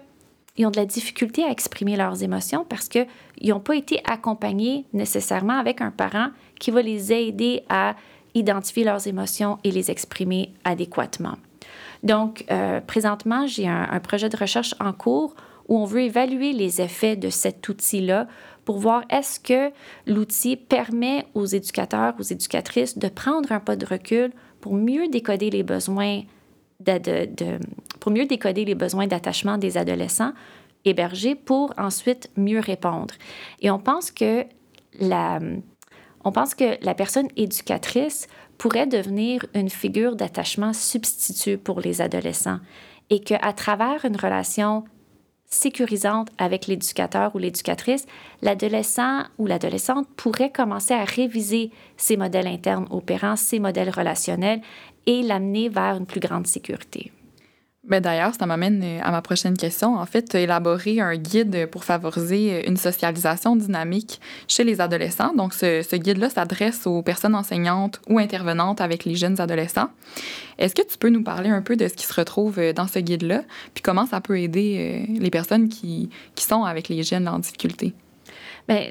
ils 0.56 0.66
ont 0.66 0.70
de 0.70 0.76
la 0.76 0.86
difficulté 0.86 1.44
à 1.44 1.50
exprimer 1.50 1.96
leurs 1.96 2.24
émotions 2.24 2.66
parce 2.68 2.88
qu'ils 2.88 3.06
n'ont 3.44 3.60
pas 3.60 3.76
été 3.76 4.00
accompagnés 4.04 4.86
nécessairement 4.92 5.56
avec 5.56 5.80
un 5.80 5.92
parent 5.92 6.30
qui 6.58 6.72
va 6.72 6.82
les 6.82 7.12
aider 7.12 7.62
à 7.68 7.94
identifier 8.34 8.82
leurs 8.82 9.06
émotions 9.06 9.58
et 9.62 9.70
les 9.70 9.92
exprimer 9.92 10.52
adéquatement. 10.64 11.36
Donc, 12.02 12.44
euh, 12.50 12.80
présentement, 12.80 13.46
j'ai 13.46 13.68
un, 13.68 14.00
projet 14.00 14.28
de 14.28 14.36
recherche 14.36 14.74
en 14.80 14.92
cours 14.92 15.34
où 15.68 15.78
on 15.78 15.84
veut 15.84 16.02
évaluer 16.02 16.52
les 16.52 16.80
effets 16.80 17.16
de 17.16 17.28
cet 17.28 17.68
outil-là 17.68 18.26
pour 18.64 18.78
voir 18.78 19.02
est-ce 19.10 19.40
que 19.40 19.72
l'outil 20.06 20.56
permet 20.56 21.26
aux 21.34 21.46
éducateurs, 21.46 22.14
aux 22.18 22.22
éducatrices 22.22 22.98
de 22.98 23.08
prendre 23.08 23.52
un 23.52 23.60
pas 23.60 23.76
de 23.76 23.86
recul 23.86 24.30
pour 24.60 24.74
mieux 24.74 25.08
décoder 25.08 25.50
les 25.50 25.62
besoins 25.62 26.22
pour 27.98 28.12
mieux 28.12 28.26
décoder 28.26 28.64
les 28.64 28.76
besoins 28.76 29.08
d'attachement 29.08 29.58
des 29.58 29.76
adolescents 29.76 30.32
hébergés 30.84 31.34
pour 31.34 31.74
ensuite 31.76 32.30
mieux 32.36 32.60
répondre. 32.60 33.14
Et 33.60 33.70
on 33.70 33.80
pense 33.80 34.12
que 34.12 34.44
la, 35.00 35.40
on 36.24 36.32
pense 36.32 36.54
que 36.54 36.82
la 36.84 36.94
personne 36.94 37.28
éducatrice 37.36 38.28
pourrait 38.58 38.86
devenir 38.86 39.46
une 39.54 39.70
figure 39.70 40.16
d'attachement 40.16 40.72
substitut 40.72 41.58
pour 41.58 41.80
les 41.80 42.00
adolescents 42.02 42.58
et 43.08 43.20
qu'à 43.20 43.52
travers 43.52 44.04
une 44.04 44.16
relation 44.16 44.84
sécurisante 45.46 46.28
avec 46.36 46.66
l'éducateur 46.66 47.34
ou 47.34 47.38
l'éducatrice, 47.38 48.06
l'adolescent 48.42 49.22
ou 49.38 49.46
l'adolescente 49.46 50.06
pourrait 50.16 50.52
commencer 50.52 50.92
à 50.92 51.04
réviser 51.04 51.70
ses 51.96 52.16
modèles 52.16 52.48
internes 52.48 52.86
opérants, 52.90 53.36
ses 53.36 53.58
modèles 53.58 53.90
relationnels 53.90 54.60
et 55.06 55.22
l'amener 55.22 55.70
vers 55.70 55.96
une 55.96 56.06
plus 56.06 56.20
grande 56.20 56.46
sécurité. 56.46 57.12
Ben 57.84 58.00
D'ailleurs, 58.00 58.34
ça 58.34 58.44
m'amène 58.44 58.82
euh, 58.82 59.00
à 59.02 59.12
ma 59.12 59.22
prochaine 59.22 59.56
question. 59.56 59.96
En 59.96 60.04
fait, 60.04 60.34
élaboré 60.34 61.00
un 61.00 61.16
guide 61.16 61.70
pour 61.70 61.84
favoriser 61.84 62.54
euh, 62.54 62.68
une 62.68 62.76
socialisation 62.76 63.54
dynamique 63.54 64.20
chez 64.48 64.64
les 64.64 64.80
adolescents. 64.80 65.32
Donc, 65.34 65.54
ce, 65.54 65.82
ce 65.82 65.94
guide-là 65.94 66.28
s'adresse 66.28 66.86
aux 66.86 67.02
personnes 67.02 67.36
enseignantes 67.36 68.00
ou 68.08 68.18
intervenantes 68.18 68.80
avec 68.80 69.04
les 69.04 69.14
jeunes 69.14 69.40
adolescents. 69.40 69.90
Est-ce 70.58 70.74
que 70.74 70.82
tu 70.82 70.98
peux 70.98 71.08
nous 71.08 71.22
parler 71.22 71.50
un 71.50 71.62
peu 71.62 71.76
de 71.76 71.86
ce 71.86 71.94
qui 71.94 72.04
se 72.04 72.14
retrouve 72.14 72.58
euh, 72.58 72.72
dans 72.72 72.88
ce 72.88 72.98
guide-là, 72.98 73.42
puis 73.74 73.82
comment 73.82 74.06
ça 74.06 74.20
peut 74.20 74.40
aider 74.40 75.06
les 75.08 75.30
personnes 75.30 75.68
qui, 75.68 76.10
qui 76.34 76.44
sont 76.44 76.64
avec 76.64 76.88
les 76.88 77.04
jeunes 77.04 77.28
en 77.28 77.38
difficulté? 77.38 77.94
Bien, 78.68 78.90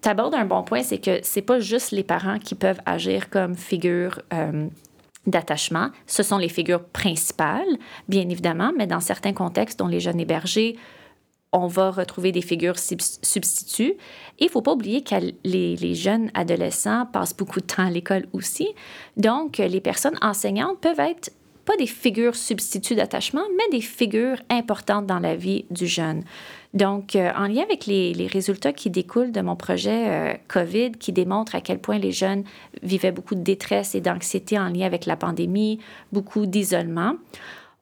tu 0.00 0.08
abordes 0.08 0.34
un 0.34 0.44
bon 0.44 0.62
point, 0.62 0.84
c'est 0.84 0.98
que 0.98 1.18
c'est 1.22 1.42
pas 1.42 1.58
juste 1.58 1.90
les 1.90 2.04
parents 2.04 2.38
qui 2.38 2.54
peuvent 2.54 2.80
agir 2.86 3.30
comme 3.30 3.56
figure 3.56 4.22
d'attachement. 5.30 5.90
Ce 6.06 6.22
sont 6.22 6.38
les 6.38 6.48
figures 6.48 6.84
principales, 6.84 7.78
bien 8.08 8.28
évidemment, 8.28 8.72
mais 8.76 8.86
dans 8.86 9.00
certains 9.00 9.32
contextes, 9.32 9.78
dont 9.78 9.86
les 9.86 10.00
jeunes 10.00 10.20
hébergés, 10.20 10.76
on 11.52 11.66
va 11.66 11.90
retrouver 11.90 12.32
des 12.32 12.42
figures 12.42 12.78
substituts. 12.78 13.94
Et 14.38 14.44
il 14.44 14.46
ne 14.46 14.50
faut 14.50 14.62
pas 14.62 14.72
oublier 14.72 15.02
que 15.02 15.14
les, 15.44 15.94
jeunes 15.94 16.30
adolescents 16.34 17.06
passent 17.06 17.36
beaucoup 17.36 17.60
de 17.60 17.66
temps 17.66 17.86
à 17.86 17.90
l'école 17.90 18.26
aussi. 18.32 18.68
Donc, 19.16 19.58
les 19.58 19.80
personnes 19.80 20.18
enseignantes 20.20 20.78
peuvent 20.80 21.00
être 21.00 21.30
pas 21.64 21.76
des 21.76 21.86
figures 21.86 22.34
substituts 22.34 22.94
d'attachement, 22.94 23.44
mais 23.56 23.68
des 23.70 23.82
figures 23.82 24.38
importantes 24.50 25.06
dans 25.06 25.18
la 25.18 25.36
vie 25.36 25.64
du 25.70 25.86
jeune. 25.86 26.24
Donc, 26.74 27.16
euh, 27.16 27.30
en 27.34 27.46
lien 27.46 27.62
avec 27.62 27.86
les, 27.86 28.12
les, 28.12 28.26
résultats 28.26 28.74
qui 28.74 28.90
découlent 28.90 29.32
de 29.32 29.40
mon 29.40 29.56
projet 29.56 30.08
euh, 30.08 30.34
COVID, 30.48 30.92
qui 30.92 31.12
démontrent 31.12 31.54
à 31.54 31.62
quel 31.62 31.78
point 31.78 31.98
les 31.98 32.12
jeunes 32.12 32.44
vivaient 32.82 33.12
beaucoup 33.12 33.34
de 33.34 33.40
détresse 33.40 33.94
et 33.94 34.02
d'anxiété 34.02 34.58
en 34.58 34.68
lien 34.68 34.84
avec 34.84 35.06
la 35.06 35.16
pandémie, 35.16 35.80
beaucoup 36.12 36.44
d'isolement, 36.44 37.14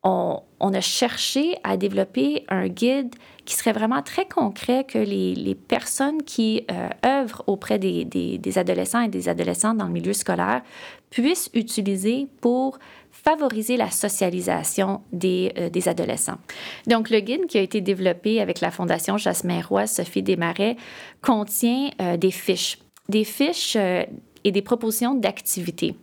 on, 0.05 0.40
on, 0.61 0.72
a 0.72 0.81
cherché 0.81 1.57
à 1.64 1.77
développer 1.77 2.44
un 2.49 2.68
guide 2.68 3.12
qui 3.44 3.57
serait 3.57 3.72
vraiment 3.72 4.03
très 4.03 4.27
concret 4.27 4.85
que 4.85 4.99
les, 4.99 5.35
les 5.35 5.57
personnes 5.57 6.22
qui 6.22 6.64
euh, 6.70 6.88
œuvrent 7.05 7.42
auprès 7.49 7.81
des, 7.81 8.05
des, 8.05 8.38
des 8.38 8.59
adolescents 8.59 9.01
et 9.01 9.09
des 9.09 9.29
adolescentes 9.29 9.79
dans 9.79 9.87
le 9.87 9.92
milieu 9.92 10.12
scolaire 10.12 10.62
puissent 11.11 11.51
utiliser 11.55 12.29
pour 12.40 12.79
favoriser 13.27 13.77
la 13.77 13.91
socialisation 13.91 15.01
des, 15.12 15.53
euh, 15.59 15.69
des, 15.69 15.89
adolescents. 15.89 16.39
Donc, 16.87 17.11
le 17.11 17.19
guide 17.19 17.47
qui 17.47 17.59
a 17.59 17.61
été 17.61 17.81
développé 17.81 18.41
avec 18.41 18.61
la 18.61 18.71
Fondation 18.71 19.19
Jasmin 19.19 19.61
Roy, 19.69 19.89
Sophie 19.89 20.23
Desmarais, 20.23 20.77
contient 21.23 21.91
euh, 22.01 22.17
des 22.17 22.31
fiches. 22.31 22.79
Des 23.09 23.25
fiches 23.25 23.77
euh, 23.77 24.05
et 24.47 24.53
des 24.53 24.63
propositions 24.63 25.15
d'activités. 25.15 25.97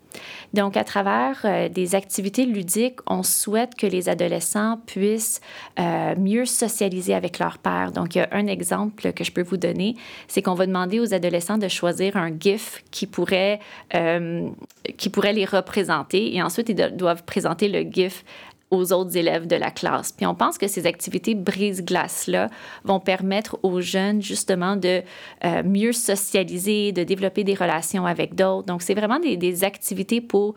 Donc, 0.53 0.75
à 0.75 0.83
travers 0.83 1.39
euh, 1.45 1.69
des 1.69 1.95
activités 1.95 2.45
ludiques, 2.45 2.99
on 3.07 3.23
souhaite 3.23 3.73
que 3.75 3.87
les 3.87 4.09
adolescents 4.09 4.77
puissent 4.85 5.39
euh, 5.79 6.13
mieux 6.17 6.45
socialiser 6.45 7.13
avec 7.15 7.39
leur 7.39 7.57
père. 7.57 7.93
Donc, 7.93 8.15
il 8.15 8.17
y 8.17 8.21
a 8.21 8.27
un 8.33 8.47
exemple 8.47 9.13
que 9.13 9.23
je 9.23 9.31
peux 9.31 9.41
vous 9.41 9.55
donner, 9.55 9.95
c'est 10.27 10.41
qu'on 10.41 10.55
va 10.55 10.67
demander 10.67 10.99
aux 10.99 11.13
adolescents 11.13 11.57
de 11.57 11.69
choisir 11.69 12.17
un 12.17 12.31
GIF 12.37 12.83
qui 12.91 13.07
pourrait, 13.07 13.61
euh, 13.95 14.49
qui 14.97 15.09
pourrait 15.09 15.33
les 15.33 15.45
représenter 15.45 16.35
et 16.35 16.43
ensuite 16.43 16.67
ils 16.67 16.75
doivent 16.75 17.23
présenter 17.23 17.69
le 17.69 17.89
GIF 17.89 18.25
aux 18.73 18.91
autres 18.91 19.15
élèves 19.15 19.47
de 19.47 19.55
la 19.55 19.71
classe. 19.71 20.11
Puis 20.11 20.25
on 20.25 20.35
pense 20.35 20.57
que 20.57 20.67
ces 20.67 20.87
activités 20.87 21.35
brise-glace-là 21.35 22.49
vont 22.83 22.99
permettre 22.99 23.57
aux 23.61 23.81
jeunes 23.81 24.21
justement 24.21 24.75
de 24.75 25.03
euh, 25.45 25.63
mieux 25.63 25.93
socialiser, 25.93 26.91
de 26.91 27.03
développer 27.03 27.43
des 27.43 27.53
relations 27.53 28.05
avec 28.05 28.35
d'autres. 28.35 28.65
Donc 28.65 28.81
c'est 28.81 28.95
vraiment 28.95 29.19
des, 29.19 29.37
des, 29.37 29.63
activités 29.63 30.19
pour 30.19 30.55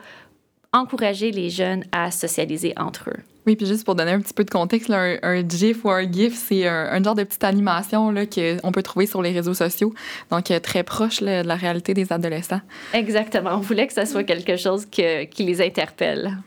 encourager 0.73 1.31
les 1.31 1.51
jeunes 1.51 1.85
à 1.93 2.11
socialiser 2.11 2.73
entre 2.77 3.11
eux. 3.11 3.21
Oui, 3.47 3.55
puis 3.55 3.67
juste 3.67 3.85
pour 3.85 3.95
donner 3.95 4.11
un 4.11 4.21
petit 4.21 4.35
peu 4.35 4.43
de 4.43 4.51
contexte, 4.51 4.89
là, 4.89 4.99
un, 4.99 5.19
un, 5.23 5.49
GIF 5.49 5.85
ou 5.85 5.91
un 5.91 6.11
GIF, 6.11 6.35
c'est 6.35 6.67
un, 6.67 6.89
un, 6.91 7.03
genre 7.03 7.15
de 7.15 7.23
petite 7.23 7.45
animation 7.45 8.13
qu'on 8.13 8.73
peut 8.73 8.83
trouver 8.83 9.07
sur 9.07 9.23
les 9.23 9.31
réseaux 9.31 9.55
sociaux, 9.55 9.95
donc 10.31 10.51
euh, 10.51 10.59
très 10.59 10.83
proche 10.83 11.21
là, 11.21 11.43
de 11.43 11.49
la 11.49 11.55
réalité 11.55 11.95
des 11.95 12.13
adolescents. 12.13 12.63
Exactement. 12.93 13.51
On 13.55 13.61
voulait 13.61 13.87
que 13.87 13.93
ça 13.93 14.07
soit 14.07 14.25
quelque 14.25 14.57
chose 14.57 14.87
que, 14.87 15.25
qui 15.25 15.45
les 15.45 15.61
interpelle. 15.65 16.39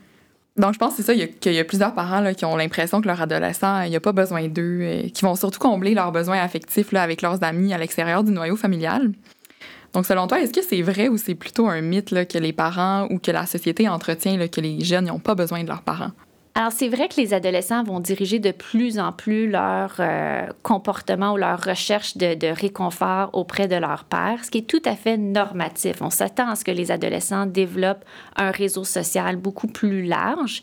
Donc, 0.60 0.74
je 0.74 0.78
pense 0.78 0.96
que 0.96 1.02
c'est 1.02 1.18
ça, 1.18 1.28
qu'il 1.40 1.54
y 1.54 1.60
a 1.60 1.64
plusieurs 1.64 1.94
parents 1.94 2.34
qui 2.34 2.44
ont 2.44 2.58
l'impression 2.58 3.00
que 3.00 3.08
leur 3.08 3.22
adolescent, 3.22 3.84
il 3.84 3.92
n'y 3.92 3.96
a 3.96 4.02
pas 4.02 4.12
besoin 4.12 4.46
d'eux, 4.50 4.82
et 4.82 5.10
qui 5.10 5.24
vont 5.24 5.36
surtout 5.36 5.60
combler 5.60 5.94
leurs 5.94 6.12
besoins 6.12 6.40
affectifs 6.40 6.92
là, 6.92 7.02
avec 7.02 7.22
leurs 7.22 7.42
amis 7.46 7.74
à 7.74 7.78
l'extérieur 7.78 8.26
du 8.26 8.34
noyau 8.34 8.58
familial. 8.58 9.14
Donc, 9.94 10.06
selon 10.06 10.28
toi, 10.28 10.42
est-ce 10.42 10.52
que 10.52 10.62
c'est 10.62 10.82
vrai 10.82 11.08
ou 11.08 11.18
c'est 11.18 11.34
plutôt 11.34 11.70
un 11.70 11.80
mythe 11.80 12.28
que 12.28 12.38
les 12.38 12.52
parents 12.52 13.08
ou 13.10 13.20
que 13.20 13.32
la 13.32 13.46
société 13.46 13.88
entretient 13.88 14.36
là, 14.36 14.50
que 14.50 14.60
les 14.60 14.84
jeunes 14.84 15.06
n'ont 15.06 15.20
pas 15.20 15.34
besoin 15.34 15.64
de 15.64 15.70
leurs 15.70 15.82
parents? 15.82 16.12
Alors, 16.56 16.72
c'est 16.72 16.90
vrai 16.90 17.08
que 17.08 17.16
les 17.22 17.34
adolescents 17.34 17.84
vont 17.84 18.00
diriger 18.00 18.40
de 18.40 18.52
plus 18.52 19.00
en 19.00 19.12
plus 19.12 19.50
leur 19.50 19.96
euh, 20.00 20.48
comportement 20.64 21.34
ou 21.34 21.38
leur 21.38 21.64
recherche 21.64 22.18
de, 22.18 22.34
de, 22.34 22.48
réconfort 22.48 23.30
auprès 23.34 23.68
de 23.68 23.76
leur 23.76 24.04
père, 24.04 24.44
ce 24.44 24.52
qui 24.52 24.58
est 24.60 24.70
tout 24.70 24.82
à 24.84 24.96
fait 24.96 25.16
normatif. 25.16 26.02
On 26.02 26.10
s'attend 26.10 26.50
à 26.50 26.56
ce 26.56 26.66
que 26.66 26.72
les 26.72 26.92
adolescents 26.92 27.46
développent 27.46 28.04
un 28.36 28.52
réseau 28.52 28.84
social 28.84 29.38
beaucoup 29.38 29.68
plus 29.68 30.04
large. 30.04 30.62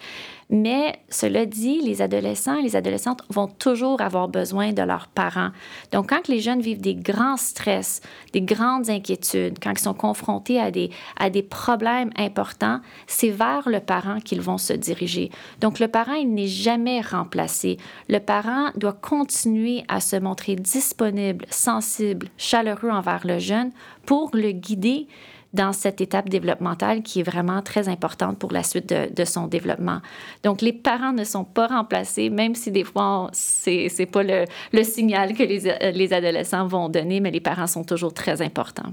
Mais 0.48 1.00
cela 1.08 1.44
dit, 1.44 1.80
les 1.80 2.02
adolescents 2.02 2.56
et 2.56 2.62
les 2.62 2.76
adolescentes 2.76 3.22
vont 3.30 3.48
toujours 3.48 4.00
avoir 4.00 4.28
besoin 4.28 4.72
de 4.72 4.82
leurs 4.82 5.08
parents. 5.08 5.50
Donc, 5.90 6.10
quand 6.10 6.28
les 6.28 6.38
jeunes 6.38 6.60
vivent 6.60 6.80
des 6.80 6.94
grands 6.94 7.36
stress, 7.36 8.00
des 8.32 8.42
grandes 8.42 8.88
inquiétudes, 8.88 9.58
quand 9.60 9.72
ils 9.72 9.78
sont 9.78 9.94
confrontés 9.94 10.60
à 10.60 10.70
des, 10.70 10.90
à 11.18 11.30
des 11.30 11.42
problèmes 11.42 12.10
importants, 12.16 12.80
c'est 13.08 13.30
vers 13.30 13.68
le 13.68 13.80
parent 13.80 14.20
qu'ils 14.20 14.40
vont 14.40 14.58
se 14.58 14.72
diriger. 14.72 15.30
Donc, 15.60 15.80
le 15.80 15.88
parent, 15.88 16.14
il 16.14 16.32
n'est 16.32 16.46
jamais 16.46 17.00
remplacé. 17.00 17.78
Le 18.08 18.18
parent 18.18 18.70
doit 18.76 18.92
continuer 18.92 19.82
à 19.88 20.00
se 20.00 20.14
montrer 20.14 20.54
disponible, 20.54 21.44
sensible, 21.50 22.28
chaleureux 22.38 22.90
envers 22.90 23.26
le 23.26 23.40
jeune 23.40 23.72
pour 24.04 24.30
le 24.32 24.52
guider 24.52 25.08
dans 25.56 25.72
cette 25.72 26.00
étape 26.00 26.28
développementale 26.28 27.02
qui 27.02 27.20
est 27.20 27.22
vraiment 27.24 27.62
très 27.62 27.88
importante 27.88 28.38
pour 28.38 28.52
la 28.52 28.62
suite 28.62 28.88
de, 28.88 29.24
son 29.24 29.48
développement. 29.48 30.00
Donc, 30.44 30.60
les 30.60 30.72
parents 30.72 31.12
ne 31.12 31.24
sont 31.24 31.44
pas 31.44 31.66
remplacés, 31.66 32.30
même 32.30 32.54
si 32.54 32.70
des 32.70 32.84
fois, 32.84 33.28
c'est 33.32 33.88
n'est 33.98 34.06
pas 34.06 34.22
le, 34.22 34.44
le, 34.72 34.84
signal 34.84 35.34
que 35.34 35.42
les, 35.42 35.92
les 35.92 36.12
adolescents 36.12 36.68
vont 36.68 36.88
donner, 36.88 37.18
mais 37.20 37.30
les 37.32 37.40
parents 37.40 37.66
sont 37.66 37.82
toujours 37.82 38.14
très 38.14 38.42
importants. 38.42 38.92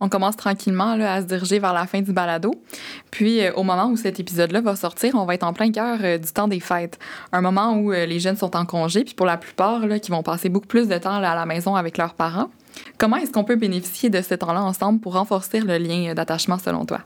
On 0.00 0.08
commence 0.08 0.36
tranquillement 0.36 0.94
là, 0.94 1.14
à 1.14 1.22
se 1.22 1.26
diriger 1.26 1.58
vers 1.58 1.72
la 1.72 1.86
fin 1.86 2.00
du 2.00 2.12
balado. 2.12 2.54
Puis, 3.10 3.40
euh, 3.44 3.52
au 3.54 3.64
moment 3.64 3.88
où 3.88 3.96
cet 3.96 4.20
épisode-là 4.20 4.60
va 4.60 4.76
sortir, 4.76 5.14
on 5.16 5.24
va 5.24 5.34
être 5.34 5.42
en 5.42 5.52
plein 5.52 5.72
cœur 5.72 5.98
euh, 6.02 6.18
du 6.18 6.32
temps 6.32 6.46
des 6.46 6.60
fêtes. 6.60 6.98
Un 7.32 7.40
moment 7.40 7.74
où 7.74 7.92
euh, 7.92 8.06
les 8.06 8.20
jeunes 8.20 8.36
sont 8.36 8.54
en 8.56 8.64
congé, 8.64 9.02
puis 9.02 9.14
pour 9.14 9.26
la 9.26 9.36
plupart, 9.36 9.86
là, 9.86 9.98
qui 9.98 10.12
vont 10.12 10.22
passer 10.22 10.48
beaucoup 10.48 10.68
plus 10.68 10.86
de 10.86 10.96
temps 10.98 11.18
là, 11.18 11.32
à 11.32 11.34
la 11.34 11.46
maison 11.46 11.74
avec 11.74 11.98
leurs 11.98 12.14
parents. 12.14 12.48
Comment 12.98 13.16
est-ce 13.16 13.32
qu'on 13.32 13.44
peut 13.44 13.56
bénéficier 13.56 14.10
de 14.10 14.20
ce 14.20 14.34
temps-là 14.34 14.62
ensemble 14.62 15.00
pour 15.00 15.14
renforcer 15.14 15.60
le 15.60 15.78
lien 15.78 16.14
d'attachement 16.14 16.58
selon 16.58 16.84
toi? 16.84 17.00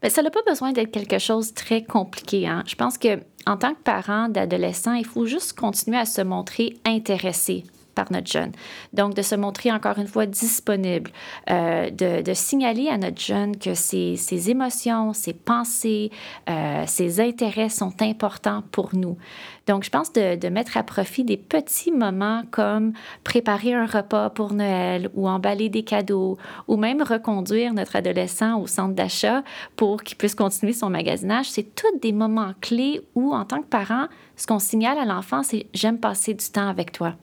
Bien, 0.00 0.10
ça 0.10 0.22
n'a 0.22 0.30
pas 0.30 0.42
besoin 0.46 0.72
d'être 0.72 0.92
quelque 0.92 1.18
chose 1.18 1.50
de 1.50 1.54
très 1.54 1.82
compliqué. 1.82 2.46
Hein? 2.46 2.62
Je 2.66 2.76
pense 2.76 2.98
que 2.98 3.18
en 3.46 3.56
tant 3.56 3.74
que 3.74 3.80
parent 3.82 4.28
d'adolescent, 4.28 4.92
il 4.92 5.06
faut 5.06 5.26
juste 5.26 5.58
continuer 5.58 5.98
à 5.98 6.04
se 6.04 6.20
montrer 6.20 6.76
intéressé 6.84 7.64
par 7.98 8.12
notre 8.12 8.30
jeune. 8.30 8.52
Donc, 8.92 9.14
de 9.14 9.22
se 9.22 9.34
montrer 9.34 9.72
encore 9.72 9.98
une 9.98 10.06
fois 10.06 10.24
disponible, 10.24 11.10
euh, 11.50 11.90
de, 11.90 12.32
signaler 12.32 12.88
à 12.88 12.96
notre 12.96 13.20
jeune 13.20 13.56
que 13.56 13.74
ses, 13.74 14.14
ses 14.14 14.50
émotions, 14.50 15.12
ses 15.12 15.32
pensées, 15.32 16.12
euh, 16.48 16.84
ses 16.86 17.18
intérêts 17.18 17.68
sont 17.68 17.92
importants 18.00 18.62
pour 18.70 18.94
nous. 18.94 19.16
Donc, 19.66 19.82
je 19.82 19.90
pense 19.90 20.12
de, 20.12 20.36
de, 20.36 20.48
mettre 20.48 20.76
à 20.76 20.84
profit 20.84 21.24
des 21.24 21.36
petits 21.36 21.90
moments 21.90 22.42
comme 22.52 22.92
préparer 23.24 23.74
un 23.74 23.86
repas 23.86 24.30
pour 24.30 24.52
Noël 24.52 25.10
ou 25.14 25.28
emballer 25.28 25.68
des 25.68 25.82
cadeaux 25.82 26.38
ou 26.68 26.76
même 26.76 27.02
reconduire 27.02 27.74
notre 27.74 27.96
adolescent 27.96 28.60
au 28.60 28.68
centre 28.68 28.94
d'achat 28.94 29.42
pour 29.74 30.04
qu'il 30.04 30.16
puisse 30.16 30.36
continuer 30.36 30.72
son 30.72 30.88
magasinage. 30.88 31.50
C'est 31.50 31.74
tous 31.74 31.98
des 32.00 32.12
moments 32.12 32.52
clés 32.60 33.00
où, 33.16 33.34
en 33.34 33.44
tant 33.44 33.60
que 33.60 33.66
parent, 33.66 34.06
ce 34.36 34.46
qu'on 34.46 34.60
signale 34.60 34.98
à 34.98 35.04
l'enfant, 35.04 35.42
c'est 35.42 35.66
j'aime 35.74 35.98
passer 35.98 36.34
du 36.34 36.48
temps 36.48 36.68
avec 36.68 36.92
toi. 36.92 37.16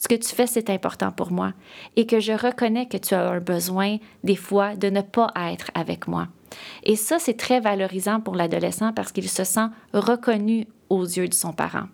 Ce 0.00 0.08
que 0.08 0.14
tu 0.14 0.34
fais, 0.34 0.46
c'est 0.46 0.70
important 0.70 1.12
pour 1.12 1.30
moi 1.30 1.52
et 1.94 2.06
que 2.06 2.20
je 2.20 2.32
reconnais 2.32 2.88
que 2.88 2.96
tu 2.96 3.12
as 3.12 3.28
un 3.28 3.40
besoin, 3.40 3.98
des 4.24 4.34
fois, 4.34 4.74
de 4.74 4.88
ne 4.88 5.02
pas 5.02 5.30
être 5.36 5.70
avec 5.74 6.08
moi. 6.08 6.28
Et 6.84 6.96
ça, 6.96 7.18
c'est 7.18 7.36
très 7.36 7.60
valorisant 7.60 8.18
pour 8.20 8.34
l'adolescent 8.34 8.94
parce 8.94 9.12
qu'il 9.12 9.28
se 9.28 9.44
sent 9.44 9.66
reconnu 9.92 10.66
aux 10.88 11.04
yeux 11.04 11.28
de 11.28 11.34
son 11.34 11.52
parent. 11.52 11.86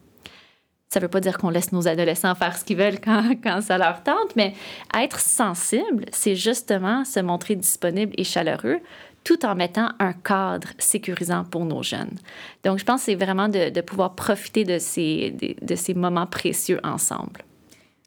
Ça 0.88 1.00
ne 1.00 1.04
veut 1.04 1.10
pas 1.10 1.20
dire 1.20 1.36
qu'on 1.36 1.50
laisse 1.50 1.72
nos 1.72 1.88
adolescents 1.88 2.36
faire 2.36 2.56
ce 2.56 2.64
qu'ils 2.64 2.76
veulent 2.76 3.00
quand, 3.42 3.60
ça 3.60 3.76
leur 3.76 4.04
tente, 4.04 4.36
mais 4.36 4.54
être 4.96 5.18
sensible, 5.18 6.06
c'est 6.12 6.36
justement 6.36 7.04
se 7.04 7.18
montrer 7.18 7.56
disponible 7.56 8.12
et 8.16 8.24
chaleureux 8.24 8.78
tout 9.24 9.44
en 9.44 9.56
mettant 9.56 9.88
un 9.98 10.12
cadre 10.12 10.68
sécurisant 10.78 11.42
pour 11.42 11.64
nos 11.64 11.82
jeunes. 11.82 12.16
Donc, 12.62 12.78
je 12.78 12.84
pense 12.84 13.00
que 13.00 13.06
c'est 13.06 13.16
vraiment 13.16 13.48
de, 13.48 13.80
pouvoir 13.80 14.14
profiter 14.14 14.62
de 14.62 14.78
ces 14.78 15.94
moments 15.96 16.28
précieux 16.28 16.78
ensemble. 16.84 17.45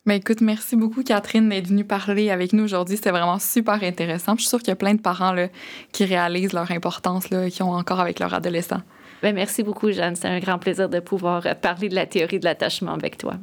Mais 0.09 0.17
écoute, 0.17 0.41
merci 0.41 0.75
beaucoup, 0.75 1.03
Catherine, 1.03 1.49
d'être 1.49 1.67
venue 1.67 1.85
parler 1.85 2.31
avec 2.31 2.51
nous 2.51 2.63
aujourd'hui. 2.63 2.97
C'était 2.97 3.11
vraiment 3.11 3.37
super 3.37 3.83
intéressant. 3.83 4.33
Je 4.37 4.41
suis 4.41 4.49
sûre 4.49 4.57
qu'il 4.57 4.69
y 4.69 4.71
a 4.71 4.75
plein 4.75 4.95
de 4.95 5.01
parents 5.01 5.33
là, 5.33 5.49
qui 5.91 6.03
réalisent 6.03 6.53
leur 6.53 6.71
importance, 6.71 7.29
là, 7.29 7.47
qui 7.51 7.61
ont 7.61 7.73
encore 7.73 7.99
avec 7.99 8.19
leur 8.19 8.33
adolescent. 8.33 8.81
Ben, 9.21 9.35
merci 9.35 9.61
beaucoup, 9.61 9.91
Jeanne. 9.91 10.15
C'est 10.15 10.27
un 10.27 10.39
grand 10.39 10.57
plaisir 10.57 10.89
de 10.89 10.99
pouvoir 10.99 11.43
parler 11.61 11.89
de 11.89 11.95
la 11.95 12.07
théorie 12.07 12.39
de 12.39 12.45
l'attachement 12.45 12.93
avec 12.93 13.19
toi. 13.19 13.35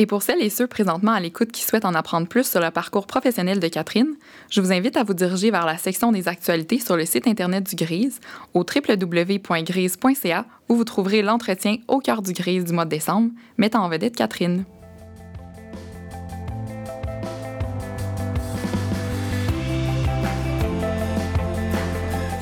Et 0.00 0.06
pour 0.06 0.22
celles 0.22 0.40
et 0.40 0.48
ceux 0.48 0.66
présentement 0.66 1.12
à 1.12 1.20
l'écoute 1.20 1.52
qui 1.52 1.62
souhaitent 1.62 1.84
en 1.84 1.92
apprendre 1.92 2.26
plus 2.26 2.48
sur 2.48 2.58
le 2.58 2.70
parcours 2.70 3.06
professionnel 3.06 3.60
de 3.60 3.68
Catherine, 3.68 4.14
je 4.48 4.62
vous 4.62 4.72
invite 4.72 4.96
à 4.96 5.04
vous 5.04 5.12
diriger 5.12 5.50
vers 5.50 5.66
la 5.66 5.76
section 5.76 6.10
des 6.10 6.26
actualités 6.26 6.78
sur 6.78 6.96
le 6.96 7.04
site 7.04 7.26
Internet 7.26 7.68
du 7.68 7.76
GRISE 7.76 8.18
au 8.54 8.60
www.grise.ca 8.60 10.46
où 10.70 10.74
vous 10.74 10.84
trouverez 10.84 11.20
l'entretien 11.20 11.76
au 11.86 11.98
cœur 11.98 12.22
du 12.22 12.32
GRISE 12.32 12.64
du 12.64 12.72
mois 12.72 12.86
de 12.86 12.90
décembre 12.90 13.30
mettant 13.58 13.84
en 13.84 13.90
vedette 13.90 14.16
Catherine. 14.16 14.64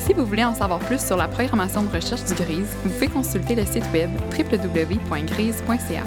Si 0.06 0.12
vous 0.12 0.24
voulez 0.24 0.44
en 0.44 0.54
savoir 0.54 0.78
plus 0.78 1.04
sur 1.04 1.16
la 1.16 1.26
programmation 1.26 1.82
de 1.82 1.88
recherche 1.92 2.22
du 2.22 2.34
GRISE, 2.34 2.76
vous 2.84 2.90
pouvez 2.90 3.08
consulter 3.08 3.56
le 3.56 3.66
site 3.66 3.82
web 3.92 4.10
www.grise.ca. 4.38 6.04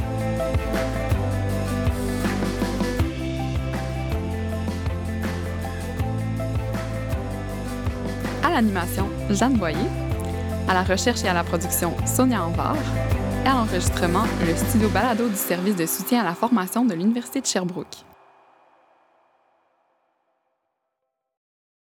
À 8.52 8.56
l'animation, 8.56 9.08
Jeanne 9.30 9.58
Boyer. 9.58 9.78
À 10.68 10.74
la 10.74 10.84
recherche 10.84 11.24
et 11.24 11.30
à 11.30 11.34
la 11.34 11.42
production, 11.42 11.96
Sonia 12.06 12.44
Anvar. 12.44 12.76
Et 13.46 13.48
à 13.48 13.54
l'enregistrement, 13.54 14.24
le 14.46 14.54
studio 14.58 14.90
balado 14.90 15.30
du 15.30 15.38
service 15.38 15.78
de 15.78 15.86
soutien 15.86 16.20
à 16.20 16.26
la 16.26 16.34
formation 16.34 16.84
de 16.84 16.94
l'Université 16.94 17.40
de 17.40 17.46
Sherbrooke. 17.46 18.11